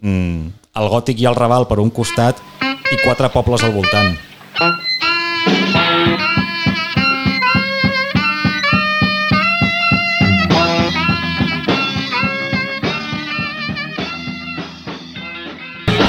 mm, 0.00 0.52
el 0.78 0.90
Gòtic 0.92 1.18
i 1.20 1.26
el 1.26 1.38
Raval 1.38 1.66
per 1.66 1.80
un 1.82 1.90
costat 1.90 2.38
i 2.62 3.00
quatre 3.02 3.32
pobles 3.34 3.64
al 3.66 3.74
voltant. 3.74 4.14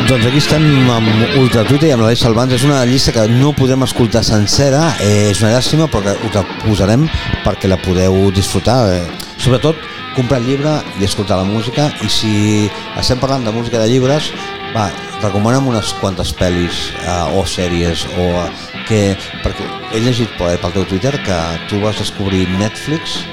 Doncs 0.08 0.24
aquí 0.24 0.40
estem 0.40 0.64
amb 0.88 1.34
Ultra 1.36 1.66
Twitter 1.68 1.90
i 1.90 1.92
amb 1.92 2.06
l'Aleix 2.06 2.22
Salvans. 2.24 2.54
És 2.56 2.64
una 2.64 2.78
llista 2.88 3.12
que 3.12 3.26
no 3.28 3.50
podem 3.52 3.82
escoltar 3.84 4.22
sencera, 4.24 4.94
eh, 5.04 5.34
és 5.34 5.42
una 5.42 5.52
llàstima, 5.52 5.90
però 5.92 6.14
us 6.24 6.32
la 6.32 6.46
posarem 6.62 7.04
perquè 7.44 7.68
la 7.68 7.76
podeu 7.76 8.32
disfrutar. 8.32 8.78
Eh. 8.94 9.02
Sobretot, 9.36 9.76
comprar 10.16 10.40
el 10.40 10.48
llibre 10.48 10.78
i 11.02 11.04
escoltar 11.04 11.42
la 11.42 11.44
música, 11.44 11.90
i 12.00 12.08
si 12.08 12.70
estem 12.96 13.20
parlant 13.20 13.44
de 13.44 13.52
música 13.52 13.84
de 13.84 13.92
llibres, 13.92 14.32
va, 14.72 14.88
recomana'm 15.20 15.68
unes 15.68 15.92
quantes 16.00 16.32
pel·lis 16.32 16.94
eh, 17.04 17.36
o 17.36 17.44
sèries, 17.44 18.08
o 18.16 18.32
eh, 18.46 18.50
que, 18.88 19.02
perquè 19.44 19.68
he 19.92 20.00
llegit 20.00 20.32
pel 20.40 20.72
teu 20.72 20.88
Twitter 20.88 21.18
que 21.20 21.42
tu 21.68 21.84
vas 21.84 22.00
descobrir 22.00 22.48
Netflix 22.56 23.26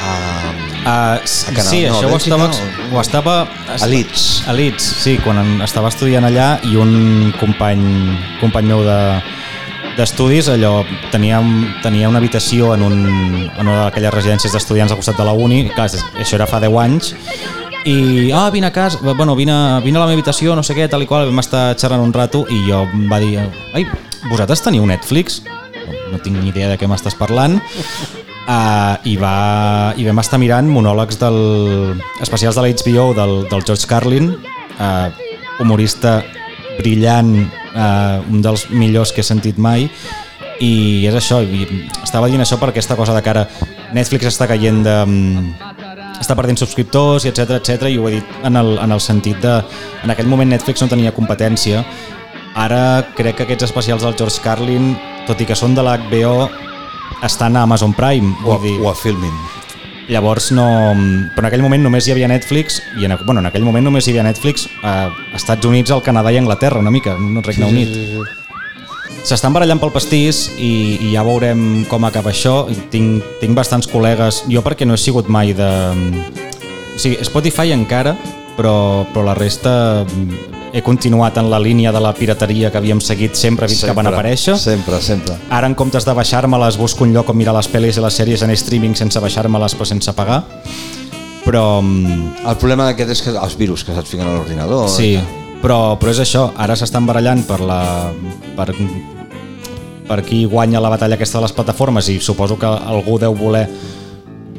eh, 0.00 0.54
Uh, 0.88 1.18
A 1.18 1.18
Canal 1.52 1.66
sí, 1.68 1.82
nou, 1.84 1.98
això 1.98 2.06
ho 2.06 2.12
Bèlgica 2.14 2.36
estava, 2.38 2.94
ho 2.94 3.00
estava... 3.02 3.32
A 3.76 3.86
Leeds. 3.90 4.22
A 4.48 4.54
Leeds, 4.56 4.84
sí, 5.02 5.18
quan 5.20 5.36
en- 5.42 5.60
estava 5.60 5.90
estudiant 5.92 6.24
allà 6.24 6.46
i 6.64 6.78
un 6.80 7.32
company, 7.36 7.82
company 8.40 8.70
meu 8.70 8.84
de 8.86 8.96
d'estudis, 9.98 10.46
allò, 10.48 10.84
tenia, 11.10 11.40
tenia 11.82 12.08
una 12.08 12.22
habitació 12.22 12.70
en, 12.76 12.84
un, 12.86 12.98
en 13.50 13.66
una 13.66 13.88
d'aquelles 13.88 14.14
residències 14.14 14.54
d'estudiants 14.54 14.94
al 14.94 15.00
costat 15.00 15.18
de 15.18 15.26
la 15.26 15.34
uni, 15.34 15.64
clar, 15.74 15.88
això 15.90 16.38
era 16.38 16.46
fa 16.46 16.60
10 16.62 16.78
anys, 16.84 17.10
i 17.84 18.30
ah, 18.30 18.46
vine 18.54 18.70
a 18.70 18.72
casa, 18.72 19.02
bueno, 19.02 19.34
vine, 19.36 19.56
vine 19.82 19.98
a 19.98 20.04
la 20.04 20.06
meva 20.06 20.14
habitació, 20.16 20.54
no 20.54 20.62
sé 20.62 20.78
què, 20.78 20.86
tal 20.88 21.02
i 21.02 21.10
qual, 21.10 21.26
vam 21.28 21.42
estar 21.42 21.72
xerrant 21.76 22.04
un 22.06 22.14
rato 22.14 22.44
i 22.48 22.62
jo 22.70 22.84
em 22.86 23.08
va 23.10 23.18
dir, 23.20 23.34
ai, 23.74 23.84
vosaltres 24.30 24.62
teniu 24.62 24.86
Netflix? 24.86 25.42
No, 25.44 26.14
no 26.14 26.22
tinc 26.22 26.38
ni 26.38 26.54
idea 26.54 26.70
de 26.70 26.78
què 26.78 26.88
m'estàs 26.88 27.18
parlant. 27.18 27.58
Uh, 28.48 28.96
i, 29.04 29.18
va, 29.20 29.92
i 30.00 30.06
vam 30.06 30.22
estar 30.22 30.38
mirant 30.40 30.70
monòlegs 30.72 31.18
del, 31.20 31.36
especials 32.24 32.56
de 32.56 32.62
la 32.64 32.70
HBO 32.72 33.10
del, 33.12 33.34
del 33.50 33.64
George 33.68 33.84
Carlin, 33.90 34.30
uh, 34.80 35.10
humorista 35.60 36.22
brillant, 36.78 37.34
uh, 37.74 38.24
un 38.32 38.40
dels 38.40 38.70
millors 38.72 39.12
que 39.12 39.20
he 39.20 39.26
sentit 39.26 39.60
mai, 39.60 39.84
i 40.64 41.04
és 41.04 41.18
això, 41.18 41.42
i 41.44 41.66
estava 42.00 42.30
dient 42.32 42.40
això 42.40 42.56
per 42.56 42.70
aquesta 42.72 42.96
cosa 42.96 43.12
de 43.12 43.20
cara 43.26 43.44
Netflix 43.92 44.30
està 44.30 44.48
caient 44.48 44.80
de, 44.86 44.96
mm, 45.04 45.68
està 46.18 46.34
perdent 46.38 46.58
subscriptors 46.58 47.26
i 47.26 47.30
etc 47.30 47.58
etc 47.60 47.92
i 47.92 47.98
ho 47.98 48.08
he 48.08 48.16
dit 48.16 48.38
en 48.48 48.58
el, 48.58 48.74
en 48.82 48.94
el 48.96 49.02
sentit 49.04 49.38
de 49.44 49.58
en 50.02 50.14
aquell 50.14 50.30
moment 50.30 50.50
Netflix 50.50 50.82
no 50.82 50.90
tenia 50.90 51.14
competència. 51.14 51.84
Ara 52.58 53.04
crec 53.14 53.38
que 53.38 53.46
aquests 53.46 53.68
especials 53.68 54.02
del 54.02 54.16
George 54.18 54.42
Carlin 54.42 54.94
tot 55.28 55.40
i 55.40 55.46
que 55.46 55.56
són 55.58 55.76
de 55.76 55.84
l'HBO 55.84 56.48
estan 57.22 57.56
a 57.56 57.62
Amazon 57.66 57.94
Prime 57.94 58.34
o, 58.44 58.52
vull 58.54 58.62
dir, 58.66 58.76
o 58.82 58.90
a 58.90 58.94
Filmin. 58.96 59.34
Llavors 60.08 60.50
no... 60.56 60.64
Però 61.34 61.44
en 61.44 61.48
aquell 61.50 61.62
moment 61.64 61.82
només 61.84 62.06
hi 62.08 62.14
havia 62.14 62.28
Netflix 62.30 62.80
i 62.96 63.04
en, 63.04 63.12
bueno, 63.26 63.42
en 63.42 63.50
aquell 63.50 63.66
moment 63.66 63.84
només 63.84 64.06
hi 64.06 64.14
havia 64.14 64.24
Netflix 64.24 64.68
a 64.82 65.10
Estats 65.36 65.68
Units, 65.68 65.92
al 65.92 66.04
Canadà 66.04 66.32
i 66.32 66.40
Anglaterra 66.40 66.80
una 66.80 66.92
mica, 66.94 67.18
no 67.20 67.44
Regne 67.44 67.68
Unit. 67.68 67.96
S'estan 69.28 69.52
barallant 69.52 69.80
pel 69.82 69.92
pastís 69.92 70.46
i, 70.56 70.96
i 71.04 71.12
ja 71.12 71.24
veurem 71.26 71.84
com 71.90 72.06
acaba 72.08 72.32
això. 72.32 72.62
I 72.72 72.78
Tinc, 72.92 73.36
tinc 73.42 73.56
bastants 73.58 73.90
col·legues, 73.90 74.44
jo 74.48 74.64
perquè 74.64 74.88
no 74.88 74.96
he 74.96 75.02
sigut 75.02 75.28
mai 75.28 75.52
de... 75.52 75.68
O 76.94 76.98
sigui, 76.98 77.18
Spotify 77.26 77.74
encara, 77.76 78.16
però, 78.56 79.04
però 79.12 79.26
la 79.28 79.36
resta 79.36 80.06
he 80.72 80.82
continuat 80.82 81.38
en 81.38 81.48
la 81.50 81.58
línia 81.58 81.92
de 81.92 82.00
la 82.00 82.12
pirateria 82.14 82.70
que 82.70 82.78
havíem 82.78 83.00
seguit 83.00 83.34
sempre 83.38 83.68
fins 83.68 83.84
que 83.84 83.94
van 83.96 84.10
aparèixer. 84.10 84.56
Sempre, 84.60 85.00
sempre. 85.04 85.38
Ara 85.50 85.70
en 85.70 85.74
comptes 85.78 86.04
de 86.04 86.14
baixar-me-les 86.14 86.76
busco 86.76 87.04
un 87.04 87.14
lloc 87.16 87.30
on 87.32 87.38
mirar 87.38 87.56
les 87.56 87.70
pel·lis 87.72 87.98
i 87.98 88.04
les 88.04 88.20
sèries 88.20 88.44
en 88.44 88.52
streaming 88.56 88.96
sense 88.98 89.20
baixar-me-les 89.20 89.76
però 89.78 89.88
sense 89.88 90.14
pagar. 90.16 90.42
Però 91.46 91.80
mm, 91.80 92.46
El 92.48 92.56
problema 92.60 92.90
d'aquest 92.90 93.14
és 93.16 93.22
que 93.24 93.36
els 93.36 93.56
virus 93.56 93.84
que 93.84 93.96
se't 93.96 94.08
fiquen 94.08 94.28
a 94.28 94.34
l'ordinador... 94.36 94.88
sí, 94.92 95.16
però, 95.62 95.96
però 95.98 96.12
és 96.12 96.20
això, 96.22 96.48
ara 96.56 96.76
s'estan 96.78 97.06
barallant 97.08 97.40
per 97.48 97.58
la 97.66 97.80
per, 98.56 98.68
per 100.08 100.18
qui 100.26 100.44
guanya 100.46 100.82
la 100.82 100.92
batalla 100.92 101.16
aquesta 101.18 101.38
de 101.38 101.46
les 101.46 101.54
plataformes 101.56 102.08
i 102.12 102.18
suposo 102.20 102.58
que 102.60 102.68
algú 102.68 103.18
deu 103.18 103.34
voler 103.34 103.66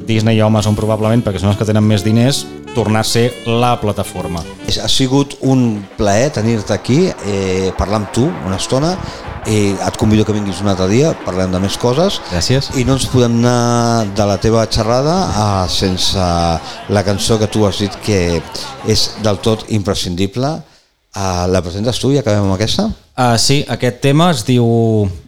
Disney 0.09 0.39
i 0.39 0.41
Amazon 0.41 0.77
probablement, 0.77 1.21
perquè 1.23 1.41
són 1.41 1.53
els 1.53 1.59
que 1.59 1.67
tenen 1.69 1.85
més 1.85 2.03
diners, 2.05 2.41
tornar 2.73 3.03
a 3.03 3.07
ser 3.07 3.29
la 3.45 3.75
plataforma. 3.81 4.41
Ha 4.69 4.89
sigut 4.89 5.35
un 5.45 5.83
plaer 5.97 6.31
tenir-te 6.33 6.73
aquí, 6.73 6.99
eh, 7.09 7.71
parlar 7.77 8.01
amb 8.01 8.13
tu 8.13 8.25
una 8.25 8.57
estona, 8.57 8.95
eh, 9.45 9.75
et 9.75 9.97
convido 9.97 10.25
que 10.25 10.33
vinguis 10.33 10.61
un 10.61 10.69
altre 10.71 10.87
dia, 10.89 11.13
parlem 11.25 11.51
de 11.51 11.59
més 11.59 11.77
coses. 11.77 12.19
Gràcies. 12.31 12.71
I 12.77 12.85
no 12.85 12.97
ens 12.97 13.07
podem 13.09 13.37
anar 13.39 14.07
de 14.15 14.25
la 14.25 14.37
teva 14.41 14.65
xerrada 14.67 15.15
a, 15.29 15.67
sense 15.69 16.17
la 16.89 17.03
cançó 17.05 17.39
que 17.39 17.47
tu 17.47 17.65
has 17.65 17.79
dit 17.79 17.95
que 18.05 18.41
és 18.87 19.05
del 19.23 19.39
tot 19.45 19.65
imprescindible. 19.69 20.57
Uh, 21.09 21.47
la 21.49 21.61
presentes 21.65 21.97
tu 21.99 22.11
i 22.13 22.19
acabem 22.19 22.45
amb 22.45 22.53
aquesta? 22.53 22.85
Uh, 23.19 23.35
sí, 23.35 23.65
aquest 23.67 23.97
tema 23.99 24.29
es 24.31 24.45
diu 24.47 24.63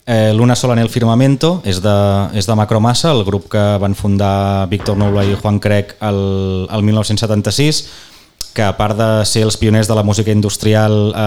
eh, 0.07 0.31
Luna 0.31 0.55
sola 0.55 0.77
en 0.77 0.79
el 0.79 0.87
firmamento, 0.87 1.57
és 1.67 1.81
de, 1.83 1.95
és 2.39 2.47
de 2.47 2.55
Macromassa, 2.55 3.09
el 3.11 3.25
grup 3.27 3.49
que 3.51 3.63
van 3.83 3.97
fundar 3.99 4.69
Víctor 4.71 4.95
Noula 4.95 5.25
i 5.27 5.35
Juan 5.35 5.59
Crec 5.59 5.97
el, 5.99 6.21
el 6.71 6.85
1976, 6.87 7.81
que 8.55 8.63
a 8.63 8.77
part 8.77 8.95
de 8.95 9.09
ser 9.27 9.43
els 9.43 9.59
pioners 9.59 9.91
de 9.91 9.97
la 9.99 10.05
música 10.07 10.31
industrial 10.31 10.95
eh, 11.11 11.19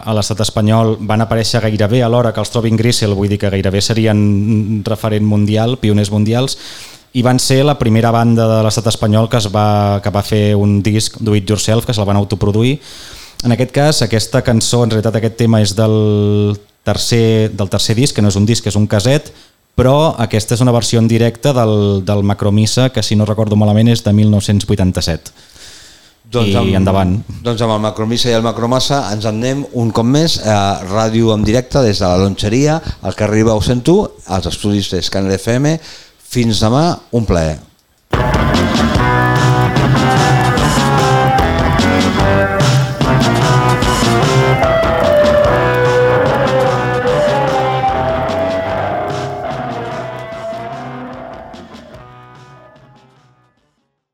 a 0.00 0.16
l'estat 0.16 0.40
espanyol 0.46 0.94
van 1.04 1.26
aparèixer 1.26 1.60
gairebé 1.66 2.00
alhora 2.00 2.32
que 2.32 2.40
els 2.40 2.54
Trobin 2.56 2.80
Grisel, 2.80 3.12
vull 3.12 3.28
dir 3.28 3.36
que 3.44 3.52
gairebé 3.52 3.84
serien 3.84 4.80
referent 4.88 5.28
mundial, 5.28 5.76
pioners 5.76 6.08
mundials, 6.08 6.56
i 7.12 7.20
van 7.20 7.36
ser 7.36 7.66
la 7.68 7.76
primera 7.76 8.08
banda 8.16 8.48
de 8.48 8.64
l'estat 8.64 8.88
espanyol 8.88 9.28
que, 9.28 9.44
es 9.44 9.52
va, 9.52 10.00
que 10.00 10.08
va 10.08 10.24
fer 10.24 10.56
un 10.56 10.80
disc 10.80 11.20
do 11.20 11.36
it 11.36 11.44
yourself, 11.44 11.84
que 11.84 11.92
se 11.92 12.00
la 12.00 12.08
van 12.08 12.16
autoproduir. 12.16 12.78
En 13.46 13.54
aquest 13.54 13.70
cas, 13.70 14.00
aquesta 14.02 14.42
cançó, 14.42 14.82
en 14.82 14.90
realitat 14.90 15.20
aquest 15.20 15.36
tema 15.38 15.60
és 15.62 15.74
del 15.78 16.56
tercer, 16.86 17.50
del 17.54 17.70
tercer 17.70 17.94
disc, 17.94 18.16
que 18.16 18.22
no 18.24 18.32
és 18.32 18.38
un 18.38 18.46
disc, 18.48 18.66
és 18.66 18.78
un 18.78 18.88
caset, 18.90 19.30
però 19.78 20.16
aquesta 20.18 20.56
és 20.56 20.64
una 20.64 20.74
versió 20.74 20.98
en 20.98 21.06
directe 21.06 21.52
del, 21.54 22.02
del 22.04 22.24
Macromissa, 22.26 22.88
que 22.90 23.04
si 23.06 23.14
no 23.14 23.28
recordo 23.28 23.56
malament 23.56 23.92
és 23.92 24.02
de 24.02 24.12
1987. 24.12 25.30
Doncs 26.28 26.56
amb, 26.60 26.68
I 26.68 26.74
endavant. 26.76 27.14
Doncs 27.44 27.62
amb 27.64 27.76
el 27.76 27.84
Macromissa 27.86 28.28
i 28.28 28.34
el 28.36 28.44
Macromassa 28.44 29.04
ens 29.14 29.24
en 29.30 29.38
anem 29.38 29.62
un 29.80 29.94
cop 29.94 30.04
més 30.04 30.40
a 30.44 30.82
ràdio 30.82 31.30
en 31.32 31.46
directe 31.46 31.80
des 31.86 32.02
de 32.02 32.10
la 32.10 32.18
Lonxeria, 32.20 32.82
el 33.06 33.16
que 33.16 33.24
arriba 33.24 33.54
ho 33.54 33.62
sento, 33.64 34.16
als 34.26 34.50
estudis 34.50 34.90
d'Escanel 34.92 35.38
FM. 35.38 35.78
Fins 36.28 36.60
demà, 36.60 36.90
un 37.16 37.24
plaer. 37.24 37.56
Thank 39.78 41.02
you. 41.02 41.07